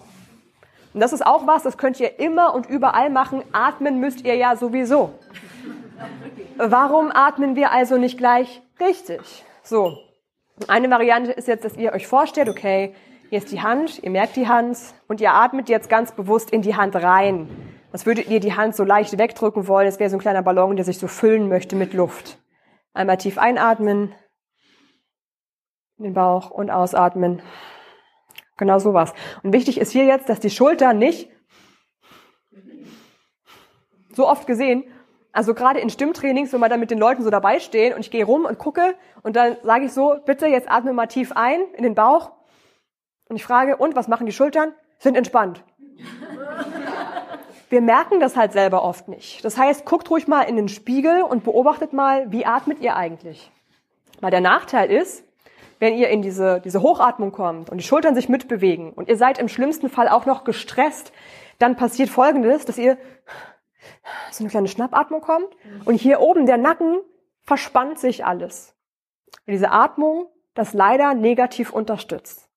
Und 0.94 1.00
das 1.00 1.12
ist 1.12 1.24
auch 1.24 1.46
was, 1.46 1.62
das 1.62 1.76
könnt 1.76 2.00
ihr 2.00 2.18
immer 2.18 2.54
und 2.54 2.66
überall 2.66 3.10
machen. 3.10 3.42
Atmen 3.52 4.00
müsst 4.00 4.24
ihr 4.24 4.34
ja 4.34 4.56
sowieso. 4.56 5.12
Warum 6.56 7.10
atmen 7.12 7.56
wir 7.56 7.72
also 7.72 7.98
nicht 7.98 8.18
gleich 8.18 8.62
richtig? 8.80 9.44
So. 9.62 9.98
Eine 10.66 10.90
Variante 10.90 11.30
ist 11.30 11.46
jetzt, 11.46 11.64
dass 11.64 11.76
ihr 11.76 11.92
euch 11.92 12.06
vorstellt, 12.06 12.48
okay, 12.48 12.94
hier 13.28 13.38
ist 13.38 13.52
die 13.52 13.60
Hand, 13.60 14.02
ihr 14.02 14.10
merkt 14.10 14.36
die 14.36 14.48
Hand 14.48 14.78
und 15.06 15.20
ihr 15.20 15.32
atmet 15.32 15.68
jetzt 15.68 15.88
ganz 15.88 16.12
bewusst 16.12 16.50
in 16.50 16.62
die 16.62 16.74
Hand 16.74 16.96
rein. 16.96 17.48
Was 17.92 18.06
würdet 18.06 18.28
ihr 18.28 18.40
die 18.40 18.54
Hand 18.54 18.74
so 18.74 18.84
leicht 18.84 19.18
wegdrücken 19.18 19.68
wollen? 19.68 19.86
Es 19.86 20.00
wäre 20.00 20.10
so 20.10 20.16
ein 20.16 20.20
kleiner 20.20 20.42
Ballon, 20.42 20.76
der 20.76 20.84
sich 20.84 20.98
so 20.98 21.06
füllen 21.06 21.48
möchte 21.48 21.76
mit 21.76 21.92
Luft. 21.92 22.38
Einmal 22.92 23.18
tief 23.18 23.38
einatmen, 23.38 24.14
in 25.98 26.04
den 26.04 26.14
Bauch 26.14 26.50
und 26.50 26.70
ausatmen. 26.70 27.42
Genau 28.56 28.78
sowas. 28.78 29.12
Und 29.42 29.52
wichtig 29.52 29.78
ist 29.78 29.90
hier 29.90 30.04
jetzt, 30.04 30.28
dass 30.28 30.40
die 30.40 30.50
Schulter 30.50 30.92
nicht 30.92 31.30
so 34.12 34.28
oft 34.28 34.46
gesehen, 34.46 34.84
also 35.32 35.54
gerade 35.54 35.78
in 35.78 35.90
Stimmtrainings, 35.90 36.52
wenn 36.52 36.60
wir 36.60 36.68
dann 36.68 36.80
mit 36.80 36.90
den 36.90 36.98
Leuten 36.98 37.22
so 37.22 37.30
dabei 37.30 37.60
stehen 37.60 37.94
und 37.94 38.00
ich 38.00 38.10
gehe 38.10 38.24
rum 38.24 38.44
und 38.44 38.58
gucke 38.58 38.96
und 39.22 39.36
dann 39.36 39.56
sage 39.62 39.84
ich 39.84 39.92
so, 39.92 40.16
bitte 40.24 40.46
jetzt 40.46 40.68
atme 40.68 40.92
mal 40.92 41.06
tief 41.06 41.32
ein 41.32 41.60
in 41.76 41.84
den 41.84 41.94
Bauch 41.94 42.32
und 43.28 43.36
ich 43.36 43.44
frage, 43.44 43.76
und 43.76 43.94
was 43.94 44.08
machen 44.08 44.26
die 44.26 44.32
Schultern? 44.32 44.72
Sind 44.98 45.16
entspannt. 45.16 45.62
Wir 47.70 47.82
merken 47.82 48.18
das 48.18 48.34
halt 48.34 48.52
selber 48.52 48.82
oft 48.82 49.08
nicht. 49.08 49.44
Das 49.44 49.58
heißt, 49.58 49.84
guckt 49.84 50.10
ruhig 50.10 50.26
mal 50.26 50.42
in 50.42 50.56
den 50.56 50.68
Spiegel 50.68 51.20
und 51.22 51.44
beobachtet 51.44 51.92
mal, 51.92 52.32
wie 52.32 52.46
atmet 52.46 52.80
ihr 52.80 52.96
eigentlich. 52.96 53.52
Weil 54.20 54.30
der 54.30 54.40
Nachteil 54.40 54.90
ist, 54.90 55.22
wenn 55.78 55.96
ihr 55.96 56.08
in 56.08 56.22
diese, 56.22 56.60
diese 56.60 56.82
Hochatmung 56.82 57.32
kommt 57.32 57.70
und 57.70 57.78
die 57.78 57.84
Schultern 57.84 58.14
sich 58.14 58.28
mitbewegen 58.28 58.92
und 58.92 59.08
ihr 59.08 59.16
seid 59.16 59.38
im 59.38 59.48
schlimmsten 59.48 59.88
Fall 59.88 60.08
auch 60.08 60.26
noch 60.26 60.44
gestresst, 60.44 61.12
dann 61.58 61.76
passiert 61.76 62.08
Folgendes, 62.08 62.64
dass 62.64 62.78
ihr 62.78 62.98
so 64.30 64.44
eine 64.44 64.50
kleine 64.50 64.68
Schnappatmung 64.68 65.20
kommt 65.20 65.48
und 65.84 65.94
hier 65.94 66.20
oben 66.20 66.46
der 66.46 66.56
Nacken 66.56 67.00
verspannt 67.42 67.98
sich 67.98 68.24
alles. 68.24 68.74
Und 69.46 69.52
diese 69.52 69.70
Atmung 69.70 70.26
das 70.58 70.74
leider 70.74 71.14
negativ 71.14 71.72
unterstützt. 71.72 72.48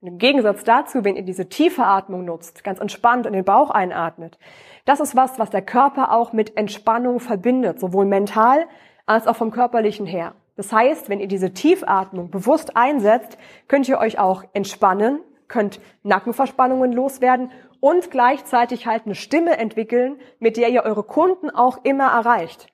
Und 0.00 0.08
Im 0.08 0.18
Gegensatz 0.18 0.62
dazu, 0.64 1.04
wenn 1.04 1.16
ihr 1.16 1.22
diese 1.22 1.48
tiefe 1.48 1.84
Atmung 1.84 2.26
nutzt, 2.26 2.62
ganz 2.62 2.78
entspannt 2.78 3.24
in 3.24 3.32
den 3.32 3.44
Bauch 3.44 3.70
einatmet, 3.70 4.38
das 4.84 5.00
ist 5.00 5.16
was, 5.16 5.38
was 5.38 5.48
der 5.48 5.62
Körper 5.62 6.12
auch 6.12 6.34
mit 6.34 6.58
Entspannung 6.58 7.20
verbindet, 7.20 7.80
sowohl 7.80 8.04
mental 8.04 8.66
als 9.06 9.26
auch 9.26 9.36
vom 9.36 9.50
körperlichen 9.50 10.04
her. 10.04 10.34
Das 10.56 10.72
heißt, 10.72 11.08
wenn 11.08 11.20
ihr 11.20 11.28
diese 11.28 11.52
Tiefatmung 11.52 12.30
bewusst 12.30 12.76
einsetzt, 12.76 13.38
könnt 13.66 13.88
ihr 13.88 13.98
euch 13.98 14.18
auch 14.18 14.44
entspannen, 14.52 15.20
könnt 15.48 15.80
Nackenverspannungen 16.02 16.92
loswerden 16.92 17.50
und 17.80 18.10
gleichzeitig 18.10 18.86
halt 18.86 19.04
eine 19.04 19.14
Stimme 19.14 19.58
entwickeln, 19.58 20.18
mit 20.38 20.56
der 20.56 20.70
ihr 20.70 20.84
eure 20.84 21.02
Kunden 21.02 21.50
auch 21.50 21.84
immer 21.84 22.06
erreicht. 22.06 22.68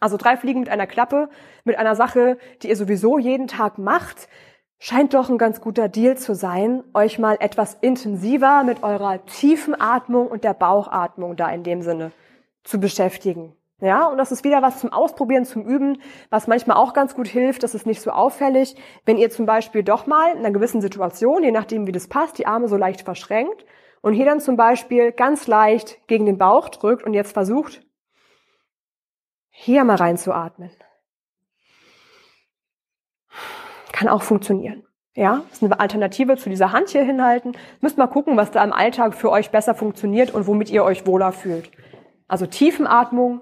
Also 0.00 0.16
drei 0.16 0.36
Fliegen 0.36 0.60
mit 0.60 0.68
einer 0.68 0.86
Klappe, 0.86 1.28
mit 1.64 1.76
einer 1.76 1.96
Sache, 1.96 2.38
die 2.62 2.68
ihr 2.68 2.76
sowieso 2.76 3.18
jeden 3.18 3.48
Tag 3.48 3.78
macht, 3.78 4.28
scheint 4.78 5.14
doch 5.14 5.28
ein 5.28 5.38
ganz 5.38 5.60
guter 5.60 5.88
Deal 5.88 6.16
zu 6.16 6.34
sein, 6.34 6.84
euch 6.94 7.18
mal 7.18 7.36
etwas 7.40 7.74
intensiver 7.80 8.62
mit 8.62 8.82
eurer 8.84 9.24
tiefen 9.26 9.78
Atmung 9.80 10.28
und 10.28 10.44
der 10.44 10.54
Bauchatmung 10.54 11.34
da 11.34 11.50
in 11.50 11.64
dem 11.64 11.82
Sinne 11.82 12.12
zu 12.62 12.78
beschäftigen. 12.78 13.57
Ja, 13.80 14.06
und 14.06 14.18
das 14.18 14.32
ist 14.32 14.42
wieder 14.42 14.60
was 14.60 14.80
zum 14.80 14.92
Ausprobieren, 14.92 15.44
zum 15.44 15.62
Üben, 15.62 16.02
was 16.30 16.48
manchmal 16.48 16.76
auch 16.76 16.94
ganz 16.94 17.14
gut 17.14 17.28
hilft. 17.28 17.62
Das 17.62 17.76
ist 17.76 17.86
nicht 17.86 18.00
so 18.00 18.10
auffällig. 18.10 18.74
Wenn 19.04 19.18
ihr 19.18 19.30
zum 19.30 19.46
Beispiel 19.46 19.84
doch 19.84 20.06
mal 20.06 20.32
in 20.32 20.38
einer 20.38 20.50
gewissen 20.50 20.80
Situation, 20.80 21.44
je 21.44 21.52
nachdem 21.52 21.86
wie 21.86 21.92
das 21.92 22.08
passt, 22.08 22.38
die 22.38 22.46
Arme 22.46 22.66
so 22.66 22.76
leicht 22.76 23.02
verschränkt 23.02 23.64
und 24.00 24.14
hier 24.14 24.26
dann 24.26 24.40
zum 24.40 24.56
Beispiel 24.56 25.12
ganz 25.12 25.46
leicht 25.46 26.06
gegen 26.08 26.26
den 26.26 26.38
Bauch 26.38 26.70
drückt 26.70 27.04
und 27.04 27.14
jetzt 27.14 27.32
versucht, 27.32 27.82
hier 29.50 29.84
mal 29.84 29.96
reinzuatmen. 29.96 30.70
Kann 33.92 34.08
auch 34.08 34.22
funktionieren. 34.22 34.84
Ja, 35.14 35.42
ist 35.52 35.62
eine 35.62 35.78
Alternative 35.78 36.36
zu 36.36 36.48
dieser 36.48 36.72
Hand 36.72 36.90
hier 36.90 37.02
hinhalten. 37.02 37.56
Müsst 37.80 37.98
mal 37.98 38.06
gucken, 38.06 38.36
was 38.36 38.50
da 38.52 38.62
im 38.62 38.72
Alltag 38.72 39.14
für 39.14 39.30
euch 39.30 39.50
besser 39.50 39.74
funktioniert 39.74 40.32
und 40.32 40.46
womit 40.46 40.70
ihr 40.70 40.84
euch 40.84 41.06
wohler 41.06 41.32
fühlt. 41.32 41.70
Also 42.28 42.46
Tiefenatmung, 42.46 43.40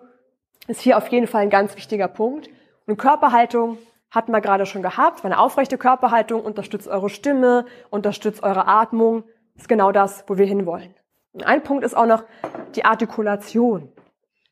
ist 0.69 0.81
hier 0.81 0.97
auf 0.97 1.09
jeden 1.09 1.27
Fall 1.27 1.43
ein 1.43 1.51
ganz 1.51 1.77
wichtiger 1.77 2.09
Punkt. 2.09 2.49
Und 2.87 2.97
Körperhaltung 2.97 3.79
hatten 4.11 4.33
wir 4.33 4.41
gerade 4.41 4.67
schon 4.67 4.83
gehabt. 4.83 5.25
Eine 5.25 5.39
aufrechte 5.39 5.79
Körperhaltung 5.79 6.43
unterstützt 6.43 6.89
eure 6.89 7.11
Stimme, 7.11 7.67
unterstützt 7.91 8.43
eure 8.43 8.67
Atmung. 8.67 9.25
Ist 9.57 9.69
genau 9.69 9.93
das, 9.93 10.25
wo 10.27 10.39
wir 10.39 10.47
hinwollen. 10.47 10.95
Und 11.33 11.47
ein 11.47 11.63
Punkt 11.63 11.85
ist 11.85 11.97
auch 11.97 12.07
noch 12.07 12.25
die 12.75 12.85
Artikulation. 12.85 13.93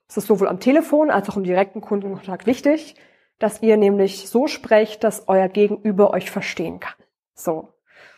Das 0.06 0.18
ist 0.18 0.26
sowohl 0.26 0.48
am 0.48 0.60
Telefon 0.60 1.10
als 1.10 1.28
auch 1.30 1.36
im 1.36 1.44
direkten 1.44 1.80
Kundenkontakt 1.80 2.46
wichtig. 2.46 2.96
dass 3.38 3.62
ihr 3.62 3.76
nämlich 3.76 4.28
so 4.28 4.46
sprecht, 4.46 5.04
dass 5.04 5.28
euer 5.28 5.48
Gegenüber 5.48 6.12
euch 6.12 6.30
verstehen 6.30 6.80
kann. 6.80 6.94
So. 7.34 7.68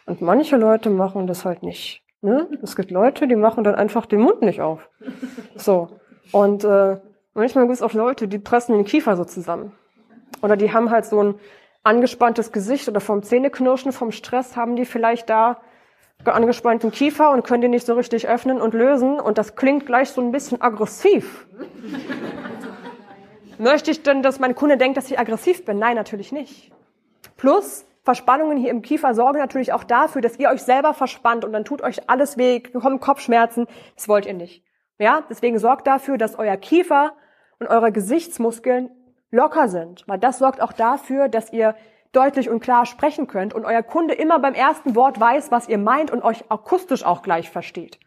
Und 0.05 0.21
manche 0.21 0.57
Leute 0.57 0.91
machen 0.91 1.27
das 1.27 1.45
halt 1.45 1.63
nicht. 1.63 2.05
Ne? 2.21 2.49
Es 2.63 2.77
gibt 2.77 2.91
Leute, 2.91 3.27
die 3.27 3.35
machen 3.35 3.65
dann 3.65 3.75
einfach 3.75 4.07
den 4.07 4.21
Mund 4.21 4.43
nicht 4.43 4.61
auf. 4.61 4.89
So. 5.57 5.89
Und 6.33 6.65
äh, 6.65 6.99
manchmal 7.37 7.65
gibt 7.65 7.77
es 7.77 7.83
auch 7.83 7.93
Leute, 7.93 8.29
die 8.29 8.39
pressen 8.39 8.77
den 8.77 8.85
Kiefer 8.85 9.17
so 9.17 9.25
zusammen. 9.25 9.73
Oder 10.43 10.57
die 10.57 10.73
haben 10.73 10.91
halt 10.91 11.07
so 11.07 11.23
ein 11.23 11.35
angespanntes 11.83 12.53
Gesicht 12.53 12.89
oder 12.89 13.01
vom 13.01 13.23
Zähneknirschen, 13.23 13.93
vom 13.93 14.11
Stress 14.11 14.57
haben 14.57 14.77
die 14.77 14.85
vielleicht 14.85 15.31
da 15.31 15.61
angespannten 16.25 16.91
Kiefer 16.91 17.31
und 17.31 17.45
können 17.45 17.61
den 17.61 17.71
nicht 17.71 17.87
so 17.87 17.95
richtig 17.95 18.27
öffnen 18.27 18.61
und 18.61 18.75
lösen. 18.75 19.21
Und 19.21 19.39
das 19.39 19.55
klingt 19.55 19.87
gleich 19.87 20.11
so 20.11 20.21
ein 20.21 20.33
bisschen 20.33 20.61
aggressiv. 20.61 21.47
Möchte 23.59 23.91
ich 23.91 24.03
denn, 24.03 24.23
dass 24.23 24.39
mein 24.39 24.55
Kunde 24.55 24.77
denkt, 24.77 24.97
dass 24.97 25.11
ich 25.11 25.19
aggressiv 25.19 25.65
bin? 25.65 25.79
Nein, 25.79 25.97
natürlich 25.97 26.33
nicht. 26.33 26.73
Plus, 27.37 27.87
Verspannungen 28.03 28.59
hier 28.59 28.71
im 28.71 28.83
Kiefer 28.83 29.15
sorgen 29.15 29.39
natürlich 29.39 29.73
auch 29.73 29.85
dafür, 29.85 30.21
dass 30.21 30.39
ihr 30.39 30.49
euch 30.49 30.63
selber 30.63 30.95
verspannt 30.95 31.45
und 31.45 31.53
dann 31.53 31.65
tut 31.65 31.83
euch 31.83 32.09
alles 32.09 32.37
weh, 32.37 32.61
bekommt 32.61 33.01
Kopfschmerzen. 33.01 33.67
Das 33.95 34.09
wollt 34.09 34.27
ihr 34.27 34.35
nicht. 34.35 34.63
Ja, 34.99 35.25
deswegen 35.29 35.59
sorgt 35.59 35.87
dafür, 35.87 36.17
dass 36.17 36.39
euer 36.39 36.57
Kiefer 36.57 37.13
und 37.59 37.69
eure 37.69 37.93
Gesichtsmuskeln 37.93 38.91
locker 39.31 39.69
sind, 39.69 40.05
weil 40.07 40.19
das 40.19 40.39
sorgt 40.39 40.61
auch 40.61 40.73
dafür, 40.73 41.29
dass 41.29 41.53
ihr 41.53 41.75
deutlich 42.13 42.49
und 42.49 42.61
klar 42.61 42.87
sprechen 42.87 43.27
könnt 43.27 43.55
und 43.55 43.65
euer 43.65 43.83
Kunde 43.83 44.15
immer 44.15 44.39
beim 44.39 44.55
ersten 44.55 44.95
Wort 44.95 45.21
weiß, 45.21 45.51
was 45.51 45.69
ihr 45.69 45.79
meint 45.79 46.11
und 46.11 46.23
euch 46.23 46.51
akustisch 46.51 47.05
auch 47.05 47.23
gleich 47.23 47.51
versteht. 47.51 47.99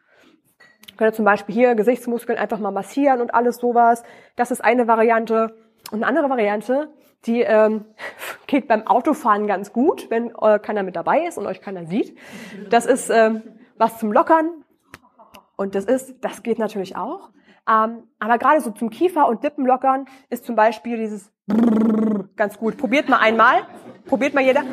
Könnt 0.97 1.11
ihr 1.11 1.15
zum 1.15 1.25
Beispiel 1.25 1.53
hier 1.53 1.75
Gesichtsmuskeln 1.75 2.37
einfach 2.37 2.59
mal 2.59 2.71
massieren 2.71 3.21
und 3.21 3.33
alles 3.33 3.57
sowas. 3.57 4.03
Das 4.35 4.51
ist 4.51 4.61
eine 4.63 4.87
Variante. 4.87 5.55
Und 5.91 6.03
eine 6.03 6.07
andere 6.07 6.29
Variante, 6.29 6.89
die 7.25 7.41
ähm, 7.41 7.85
geht 8.47 8.67
beim 8.67 8.85
Autofahren 8.87 9.47
ganz 9.47 9.71
gut, 9.71 10.09
wenn 10.09 10.33
äh, 10.41 10.59
keiner 10.59 10.83
mit 10.83 10.95
dabei 10.95 11.25
ist 11.25 11.37
und 11.37 11.45
euch 11.45 11.61
keiner 11.61 11.85
sieht. 11.85 12.17
Das 12.69 12.85
ist 12.85 13.09
ähm, 13.09 13.43
was 13.77 13.97
zum 13.99 14.11
Lockern. 14.11 14.49
Und 15.55 15.75
das 15.75 15.85
ist, 15.85 16.15
das 16.21 16.41
geht 16.43 16.59
natürlich 16.59 16.95
auch. 16.95 17.29
Ähm, 17.69 18.07
aber 18.17 18.37
gerade 18.39 18.61
so 18.61 18.71
zum 18.71 18.89
Kiefer- 18.89 19.27
und 19.27 19.43
Lippenlockern 19.43 20.05
ist 20.29 20.45
zum 20.45 20.55
Beispiel 20.55 20.97
dieses 20.97 21.31
ganz 22.35 22.57
gut. 22.57 22.77
Probiert 22.77 23.09
mal 23.09 23.17
einmal. 23.17 23.61
Probiert 24.07 24.33
mal 24.33 24.43
jeder. 24.43 24.63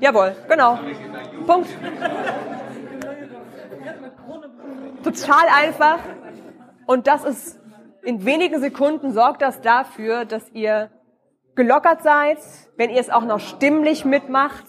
Jawohl, 0.00 0.34
genau. 0.48 0.78
Punkt. 1.46 1.68
Total 5.04 5.46
einfach. 5.54 5.98
Und 6.86 7.06
das 7.06 7.24
ist, 7.24 7.60
in 8.02 8.24
wenigen 8.24 8.60
Sekunden 8.60 9.12
sorgt 9.12 9.42
das 9.42 9.60
dafür, 9.60 10.24
dass 10.24 10.48
ihr 10.50 10.90
gelockert 11.54 12.02
seid. 12.02 12.38
Wenn 12.76 12.90
ihr 12.90 13.00
es 13.00 13.10
auch 13.10 13.24
noch 13.24 13.40
stimmlich 13.40 14.04
mitmacht, 14.04 14.64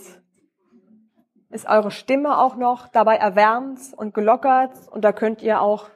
ist 1.53 1.67
eure 1.67 1.91
Stimme 1.91 2.37
auch 2.37 2.55
noch 2.55 2.87
dabei 2.87 3.15
erwärmt 3.15 3.79
und 3.95 4.13
gelockert. 4.13 4.71
Und 4.91 5.03
da 5.03 5.11
könnt 5.11 5.41
ihr 5.41 5.61
auch 5.61 5.89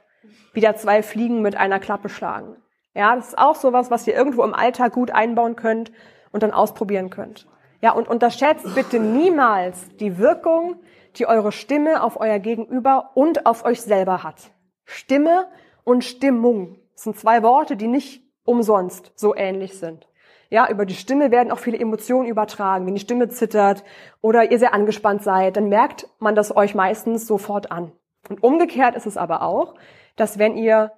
wieder 0.53 0.75
zwei 0.75 1.03
Fliegen 1.03 1.41
mit 1.41 1.55
einer 1.55 1.79
Klappe 1.79 2.09
schlagen. 2.09 2.55
Ja, 2.93 3.15
das 3.15 3.29
ist 3.29 3.37
auch 3.37 3.55
sowas, 3.55 3.91
was 3.91 4.07
ihr 4.07 4.15
irgendwo 4.15 4.43
im 4.43 4.53
Alltag 4.53 4.93
gut 4.93 5.11
einbauen 5.11 5.55
könnt 5.55 5.91
und 6.31 6.43
dann 6.43 6.51
ausprobieren 6.51 7.09
könnt. 7.09 7.47
Ja, 7.81 7.91
und 7.91 8.07
unterschätzt 8.07 8.73
bitte 8.73 8.99
niemals 8.99 9.95
die 9.97 10.17
Wirkung, 10.17 10.77
die 11.15 11.27
eure 11.27 11.51
Stimme 11.51 12.01
auf 12.01 12.19
euer 12.19 12.39
Gegenüber 12.39 13.11
und 13.13 13.45
auf 13.45 13.65
euch 13.65 13.81
selber 13.81 14.23
hat. 14.23 14.51
Stimme 14.83 15.47
und 15.83 16.03
Stimmung 16.03 16.79
sind 16.95 17.17
zwei 17.19 17.43
Worte, 17.43 17.77
die 17.77 17.87
nicht 17.87 18.23
umsonst 18.45 19.11
so 19.15 19.35
ähnlich 19.35 19.77
sind. 19.77 20.06
Ja, 20.49 20.69
über 20.69 20.85
die 20.85 20.95
Stimme 20.95 21.31
werden 21.31 21.51
auch 21.51 21.59
viele 21.59 21.77
Emotionen 21.77 22.27
übertragen. 22.27 22.85
Wenn 22.85 22.95
die 22.95 23.01
Stimme 23.01 23.27
zittert 23.27 23.83
oder 24.21 24.49
ihr 24.51 24.59
sehr 24.59 24.73
angespannt 24.73 25.23
seid, 25.23 25.57
dann 25.57 25.69
merkt 25.69 26.07
man 26.19 26.35
das 26.35 26.55
euch 26.55 26.73
meistens 26.73 27.27
sofort 27.27 27.71
an. 27.71 27.91
Und 28.29 28.43
umgekehrt 28.43 28.95
ist 28.95 29.05
es 29.05 29.17
aber 29.17 29.41
auch, 29.41 29.75
dass 30.15 30.39
wenn 30.39 30.57
ihr, 30.57 30.91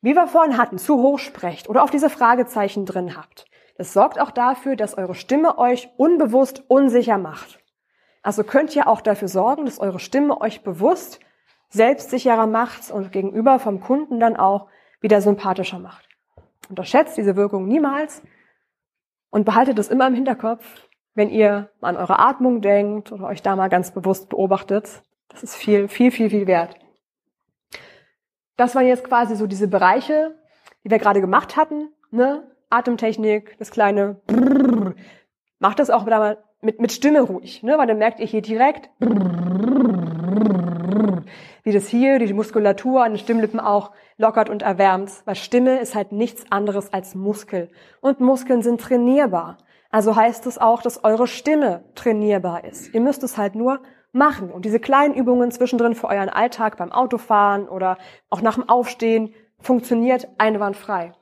wie 0.00 0.14
wir 0.14 0.26
vorhin 0.26 0.58
hatten, 0.58 0.78
zu 0.78 1.00
hoch 1.00 1.18
sprecht 1.18 1.68
oder 1.68 1.82
auf 1.82 1.90
diese 1.90 2.10
Fragezeichen 2.10 2.86
drin 2.86 3.16
habt, 3.16 3.46
das 3.76 3.92
sorgt 3.92 4.20
auch 4.20 4.30
dafür, 4.30 4.76
dass 4.76 4.98
eure 4.98 5.14
Stimme 5.14 5.58
euch 5.58 5.88
unbewusst 5.96 6.62
unsicher 6.68 7.18
macht. 7.18 7.60
Also 8.22 8.44
könnt 8.44 8.76
ihr 8.76 8.86
auch 8.86 9.00
dafür 9.00 9.28
sorgen, 9.28 9.64
dass 9.64 9.80
eure 9.80 9.98
Stimme 9.98 10.40
euch 10.40 10.62
bewusst 10.62 11.20
selbstsicherer 11.70 12.46
macht 12.46 12.90
und 12.90 13.12
gegenüber 13.12 13.58
vom 13.58 13.80
Kunden 13.80 14.20
dann 14.20 14.36
auch 14.36 14.68
wieder 15.00 15.20
sympathischer 15.20 15.78
macht. 15.78 16.08
Unterschätzt 16.68 17.16
diese 17.16 17.34
Wirkung 17.34 17.66
niemals 17.66 18.22
und 19.32 19.44
behaltet 19.44 19.78
es 19.78 19.88
immer 19.88 20.06
im 20.06 20.14
Hinterkopf, 20.14 20.86
wenn 21.14 21.30
ihr 21.30 21.70
an 21.80 21.96
eure 21.96 22.18
Atmung 22.18 22.60
denkt 22.60 23.10
oder 23.10 23.26
euch 23.26 23.42
da 23.42 23.56
mal 23.56 23.68
ganz 23.68 23.90
bewusst 23.90 24.28
beobachtet. 24.28 25.02
Das 25.28 25.42
ist 25.42 25.56
viel, 25.56 25.88
viel, 25.88 26.10
viel, 26.10 26.30
viel 26.30 26.46
wert. 26.46 26.76
Das 28.56 28.74
waren 28.74 28.86
jetzt 28.86 29.04
quasi 29.04 29.34
so 29.34 29.46
diese 29.46 29.68
Bereiche, 29.68 30.36
die 30.84 30.90
wir 30.90 30.98
gerade 30.98 31.22
gemacht 31.22 31.56
hatten. 31.56 31.88
Ne? 32.10 32.46
Atemtechnik, 32.68 33.56
das 33.58 33.70
kleine 33.70 34.20
Brrr. 34.26 34.94
Macht 35.58 35.78
das 35.78 35.88
auch 35.90 36.06
mit, 36.60 36.80
mit 36.80 36.92
Stimme 36.92 37.22
ruhig, 37.22 37.62
ne? 37.62 37.78
weil 37.78 37.86
dann 37.86 37.98
merkt 37.98 38.20
ihr 38.20 38.26
hier 38.26 38.42
direkt, 38.42 38.90
wie 41.62 41.72
das 41.72 41.88
hier 41.88 42.18
die 42.18 42.32
Muskulatur 42.32 43.02
an 43.04 43.12
den 43.12 43.18
Stimmlippen 43.18 43.60
auch 43.60 43.92
lockert 44.16 44.50
und 44.50 44.62
erwärmt. 44.62 45.10
Weil 45.24 45.36
Stimme 45.36 45.78
ist 45.80 45.94
halt 45.94 46.12
nichts 46.12 46.44
anderes 46.50 46.92
als 46.92 47.14
Muskel. 47.14 47.70
Und 48.00 48.20
Muskeln 48.20 48.62
sind 48.62 48.80
trainierbar. 48.80 49.58
Also 49.90 50.16
heißt 50.16 50.46
es 50.46 50.58
auch, 50.58 50.82
dass 50.82 51.04
eure 51.04 51.26
Stimme 51.26 51.84
trainierbar 51.94 52.64
ist. 52.64 52.94
Ihr 52.94 53.00
müsst 53.00 53.22
es 53.22 53.36
halt 53.36 53.54
nur 53.54 53.80
machen. 54.12 54.50
Und 54.50 54.64
diese 54.64 54.80
kleinen 54.80 55.14
Übungen 55.14 55.50
zwischendrin 55.50 55.94
für 55.94 56.08
euren 56.08 56.28
Alltag 56.28 56.76
beim 56.76 56.92
Autofahren 56.92 57.68
oder 57.68 57.98
auch 58.30 58.42
nach 58.42 58.54
dem 58.54 58.68
Aufstehen 58.68 59.34
funktioniert 59.58 60.28
einwandfrei. 60.38 61.12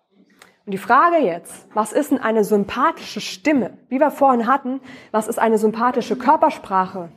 Und 0.67 0.73
die 0.73 0.79
Frage 0.79 1.17
jetzt, 1.19 1.69
was 1.75 1.93
ist 1.93 2.11
denn 2.11 2.19
eine 2.19 2.45
sympathische 2.45 3.21
Stimme? 3.21 3.79
Wie 3.89 3.99
wir 3.99 4.11
vorhin 4.11 4.47
hatten, 4.47 4.81
was 5.11 5.27
ist 5.27 5.39
eine 5.39 5.59
sympathische 5.59 6.17
Körpersprache? 6.17 7.11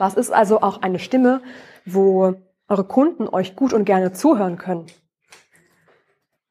Was 0.00 0.14
ist 0.14 0.32
also 0.32 0.62
auch 0.62 0.80
eine 0.80 0.98
Stimme, 0.98 1.42
wo 1.84 2.34
eure 2.68 2.84
Kunden 2.84 3.28
euch 3.28 3.54
gut 3.54 3.74
und 3.74 3.84
gerne 3.84 4.14
zuhören 4.14 4.56
können? 4.56 4.86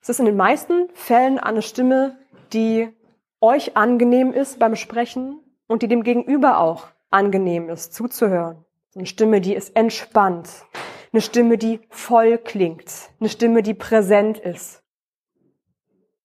Es 0.03 0.09
ist 0.09 0.19
in 0.19 0.27
den 0.27 0.37
meisten 0.37 0.87
Fällen 0.93 1.39
eine 1.39 1.63
Stimme, 1.63 2.15
die 2.53 2.89
euch 3.41 3.75
angenehm 3.75 4.33
ist 4.33 4.59
beim 4.59 4.75
Sprechen 4.75 5.39
und 5.65 5.81
die 5.81 5.87
dem 5.87 6.03
Gegenüber 6.03 6.59
auch 6.59 6.89
angenehm 7.09 7.69
ist 7.69 7.91
zuzuhören. 7.91 8.63
Eine 8.95 9.07
Stimme, 9.07 9.41
die 9.41 9.55
ist 9.55 9.75
entspannt. 9.75 10.47
Eine 11.11 11.21
Stimme, 11.21 11.57
die 11.57 11.79
voll 11.89 12.37
klingt. 12.37 13.09
Eine 13.19 13.29
Stimme, 13.29 13.63
die 13.63 13.73
präsent 13.73 14.37
ist. 14.37 14.83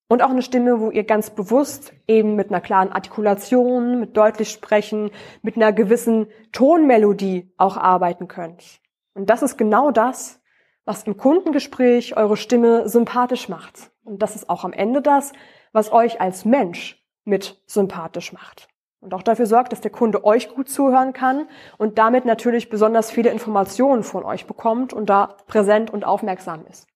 Und 0.07 0.23
auch 0.23 0.31
eine 0.31 0.43
Stimme, 0.43 0.81
wo 0.81 0.90
ihr 0.90 1.05
ganz 1.05 1.31
bewusst 1.31 1.95
eben 2.07 2.37
mit 2.37 2.51
einer 2.51 2.61
klaren 2.61 2.93
Artikulation, 2.93 4.01
mit 4.01 4.17
deutlich 4.17 4.51
sprechen, 4.51 5.11
mit 5.43 5.57
einer 5.57 5.73
gewissen 5.73 6.27
Tonmelodie 6.53 7.51
auch 7.57 7.77
arbeiten 7.77 8.29
könnt. 8.29 8.81
Und 9.14 9.31
das 9.31 9.43
ist 9.43 9.57
genau 9.57 9.90
das, 9.90 10.43
was 10.85 11.05
im 11.05 11.17
Kundengespräch 11.17 12.17
eure 12.17 12.37
Stimme 12.37 12.88
sympathisch 12.88 13.49
macht. 13.49 13.90
Und 14.05 14.21
das 14.21 14.37
ist 14.37 14.51
auch 14.51 14.64
am 14.64 14.75
Ende 14.75 15.01
das, 15.01 15.33
was 15.73 15.90
euch 15.90 16.21
als 16.21 16.45
Mensch 16.45 17.03
mit 17.25 17.62
sympathisch 17.67 18.33
macht. 18.33 18.69
Und 19.01 19.14
auch 19.14 19.23
dafür 19.23 19.47
sorgt, 19.47 19.73
dass 19.73 19.81
der 19.81 19.90
Kunde 19.90 20.25
euch 20.25 20.55
gut 20.55 20.69
zuhören 20.69 21.12
kann 21.12 21.47
und 21.79 21.99
damit 21.99 22.25
natürlich 22.25 22.71
besonders 22.71 23.11
viele 23.11 23.31
Informationen 23.31 24.03
von 24.03 24.25
euch 24.25 24.47
bekommt 24.47 24.93
und 24.93 25.11
da 25.11 25.37
präsent 25.47 25.90
und 25.90 26.05
aufmerksam 26.05 26.64
ist. 26.67 26.87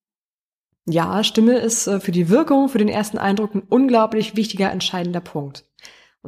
Ja, 0.90 1.22
Stimme 1.22 1.58
ist 1.58 1.86
äh, 1.86 2.00
für 2.00 2.12
die 2.12 2.30
Wirkung, 2.30 2.70
für 2.70 2.78
den 2.78 2.88
ersten 2.88 3.18
Eindruck 3.18 3.54
ein 3.54 3.62
unglaublich 3.68 4.36
wichtiger, 4.36 4.72
entscheidender 4.72 5.20
Punkt. 5.20 5.66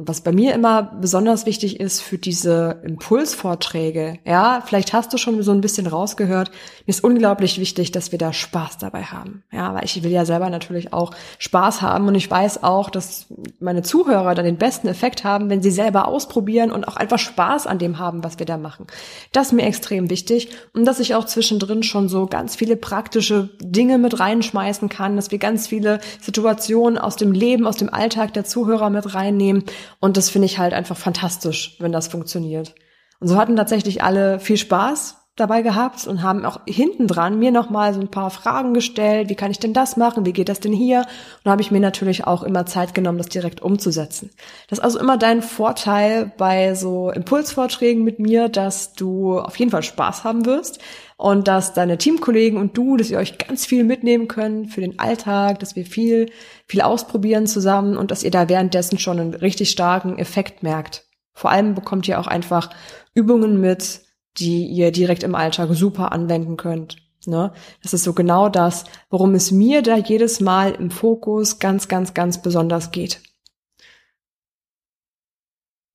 Und 0.01 0.07
was 0.07 0.21
bei 0.21 0.31
mir 0.31 0.55
immer 0.55 0.81
besonders 0.99 1.45
wichtig 1.45 1.79
ist 1.79 2.01
für 2.01 2.17
diese 2.17 2.81
Impulsvorträge, 2.83 4.17
ja, 4.25 4.63
vielleicht 4.65 4.93
hast 4.93 5.13
du 5.13 5.19
schon 5.19 5.43
so 5.43 5.51
ein 5.51 5.61
bisschen 5.61 5.85
rausgehört, 5.85 6.49
mir 6.49 6.89
ist 6.89 7.03
unglaublich 7.03 7.59
wichtig, 7.59 7.91
dass 7.91 8.11
wir 8.11 8.17
da 8.17 8.33
Spaß 8.33 8.79
dabei 8.79 9.03
haben. 9.03 9.43
Ja, 9.51 9.75
weil 9.75 9.85
ich 9.85 10.01
will 10.01 10.09
ja 10.09 10.25
selber 10.25 10.49
natürlich 10.49 10.91
auch 10.91 11.11
Spaß 11.37 11.83
haben 11.83 12.07
und 12.07 12.15
ich 12.15 12.31
weiß 12.31 12.63
auch, 12.63 12.89
dass 12.89 13.27
meine 13.59 13.83
Zuhörer 13.83 14.33
dann 14.33 14.45
den 14.45 14.57
besten 14.57 14.87
Effekt 14.87 15.23
haben, 15.23 15.51
wenn 15.51 15.61
sie 15.61 15.69
selber 15.69 16.07
ausprobieren 16.07 16.71
und 16.71 16.87
auch 16.87 16.95
einfach 16.95 17.19
Spaß 17.19 17.67
an 17.67 17.77
dem 17.77 17.99
haben, 17.99 18.23
was 18.23 18.39
wir 18.39 18.47
da 18.47 18.57
machen. 18.57 18.87
Das 19.33 19.47
ist 19.47 19.53
mir 19.53 19.67
extrem 19.67 20.09
wichtig 20.09 20.49
und 20.73 20.85
dass 20.85 20.99
ich 20.99 21.13
auch 21.13 21.25
zwischendrin 21.25 21.83
schon 21.83 22.09
so 22.09 22.25
ganz 22.25 22.55
viele 22.55 22.75
praktische 22.75 23.51
Dinge 23.59 23.99
mit 23.99 24.19
reinschmeißen 24.19 24.89
kann, 24.89 25.15
dass 25.15 25.29
wir 25.29 25.37
ganz 25.37 25.67
viele 25.67 25.99
Situationen 26.21 26.97
aus 26.97 27.17
dem 27.17 27.33
Leben, 27.33 27.67
aus 27.67 27.77
dem 27.77 27.93
Alltag 27.93 28.33
der 28.33 28.45
Zuhörer 28.45 28.89
mit 28.89 29.13
reinnehmen 29.13 29.65
und 29.99 30.17
das 30.17 30.29
finde 30.29 30.47
ich 30.47 30.57
halt 30.57 30.73
einfach 30.73 30.97
fantastisch, 30.97 31.77
wenn 31.79 31.91
das 31.91 32.07
funktioniert. 32.07 32.75
Und 33.19 33.27
so 33.27 33.37
hatten 33.37 33.55
tatsächlich 33.55 34.03
alle 34.03 34.39
viel 34.39 34.57
Spaß. 34.57 35.20
Dabei 35.37 35.61
gehabt 35.61 36.05
und 36.07 36.23
haben 36.23 36.45
auch 36.45 36.59
hinten 36.67 37.07
dran 37.07 37.39
mir 37.39 37.51
nochmal 37.51 37.93
so 37.93 38.01
ein 38.01 38.11
paar 38.11 38.29
Fragen 38.29 38.73
gestellt. 38.73 39.29
Wie 39.29 39.35
kann 39.35 39.49
ich 39.49 39.59
denn 39.59 39.73
das 39.73 39.95
machen? 39.95 40.25
Wie 40.25 40.33
geht 40.33 40.49
das 40.49 40.59
denn 40.59 40.73
hier? 40.73 41.05
Und 41.43 41.51
habe 41.51 41.61
ich 41.61 41.71
mir 41.71 41.79
natürlich 41.79 42.27
auch 42.27 42.43
immer 42.43 42.65
Zeit 42.65 42.93
genommen, 42.93 43.17
das 43.17 43.29
direkt 43.29 43.61
umzusetzen. 43.61 44.31
Das 44.67 44.79
ist 44.79 44.83
also 44.83 44.99
immer 44.99 45.17
dein 45.17 45.41
Vorteil 45.41 46.33
bei 46.37 46.75
so 46.75 47.11
Impulsvorträgen 47.11 48.03
mit 48.03 48.19
mir, 48.19 48.49
dass 48.49 48.93
du 48.93 49.39
auf 49.39 49.55
jeden 49.55 49.71
Fall 49.71 49.83
Spaß 49.83 50.25
haben 50.25 50.45
wirst 50.45 50.79
und 51.15 51.47
dass 51.47 51.73
deine 51.73 51.97
Teamkollegen 51.97 52.59
und 52.59 52.75
du, 52.75 52.97
dass 52.97 53.09
ihr 53.09 53.17
euch 53.17 53.37
ganz 53.37 53.65
viel 53.65 53.85
mitnehmen 53.85 54.27
könnt 54.27 54.71
für 54.71 54.81
den 54.81 54.99
Alltag, 54.99 55.59
dass 55.59 55.77
wir 55.77 55.85
viel, 55.85 56.29
viel 56.67 56.81
ausprobieren 56.81 57.47
zusammen 57.47 57.95
und 57.95 58.11
dass 58.11 58.23
ihr 58.23 58.31
da 58.31 58.49
währenddessen 58.49 58.97
schon 58.97 59.19
einen 59.19 59.33
richtig 59.33 59.69
starken 59.69 60.17
Effekt 60.17 60.61
merkt. 60.61 61.05
Vor 61.33 61.51
allem 61.51 61.73
bekommt 61.73 62.07
ihr 62.07 62.19
auch 62.19 62.27
einfach 62.27 62.69
Übungen 63.13 63.61
mit, 63.61 64.01
die 64.37 64.65
ihr 64.65 64.91
direkt 64.91 65.23
im 65.23 65.35
Alltag 65.35 65.69
super 65.73 66.11
anwenden 66.11 66.57
könnt. 66.57 66.97
Ne? 67.25 67.53
Das 67.83 67.93
ist 67.93 68.03
so 68.03 68.13
genau 68.13 68.49
das, 68.49 68.85
worum 69.09 69.35
es 69.35 69.51
mir 69.51 69.81
da 69.81 69.97
jedes 69.97 70.39
Mal 70.39 70.71
im 70.71 70.89
Fokus 70.89 71.59
ganz, 71.59 71.87
ganz, 71.87 72.13
ganz 72.13 72.41
besonders 72.41 72.91
geht. 72.91 73.21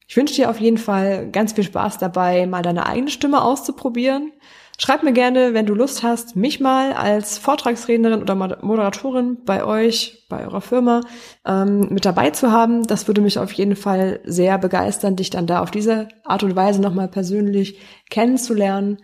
Ich 0.08 0.16
wünsche 0.16 0.34
dir 0.34 0.50
auf 0.50 0.60
jeden 0.60 0.78
Fall 0.78 1.30
ganz 1.32 1.54
viel 1.54 1.64
Spaß 1.64 1.98
dabei, 1.98 2.46
mal 2.46 2.62
deine 2.62 2.86
eigene 2.86 3.10
Stimme 3.10 3.42
auszuprobieren. 3.42 4.32
Schreib 4.78 5.02
mir 5.02 5.12
gerne, 5.12 5.54
wenn 5.54 5.64
du 5.64 5.74
Lust 5.74 6.02
hast, 6.02 6.36
mich 6.36 6.60
mal 6.60 6.92
als 6.92 7.38
Vortragsrednerin 7.38 8.20
oder 8.20 8.34
Moderatorin 8.34 9.38
bei 9.46 9.64
euch, 9.64 10.26
bei 10.28 10.44
eurer 10.44 10.60
Firma 10.60 11.00
ähm, 11.46 11.88
mit 11.90 12.04
dabei 12.04 12.30
zu 12.30 12.52
haben. 12.52 12.86
Das 12.86 13.08
würde 13.08 13.22
mich 13.22 13.38
auf 13.38 13.52
jeden 13.52 13.74
Fall 13.74 14.20
sehr 14.24 14.58
begeistern, 14.58 15.16
dich 15.16 15.30
dann 15.30 15.46
da 15.46 15.62
auf 15.62 15.70
diese 15.70 16.08
Art 16.24 16.42
und 16.42 16.56
Weise 16.56 16.82
nochmal 16.82 17.08
persönlich 17.08 17.78
kennenzulernen. 18.10 18.98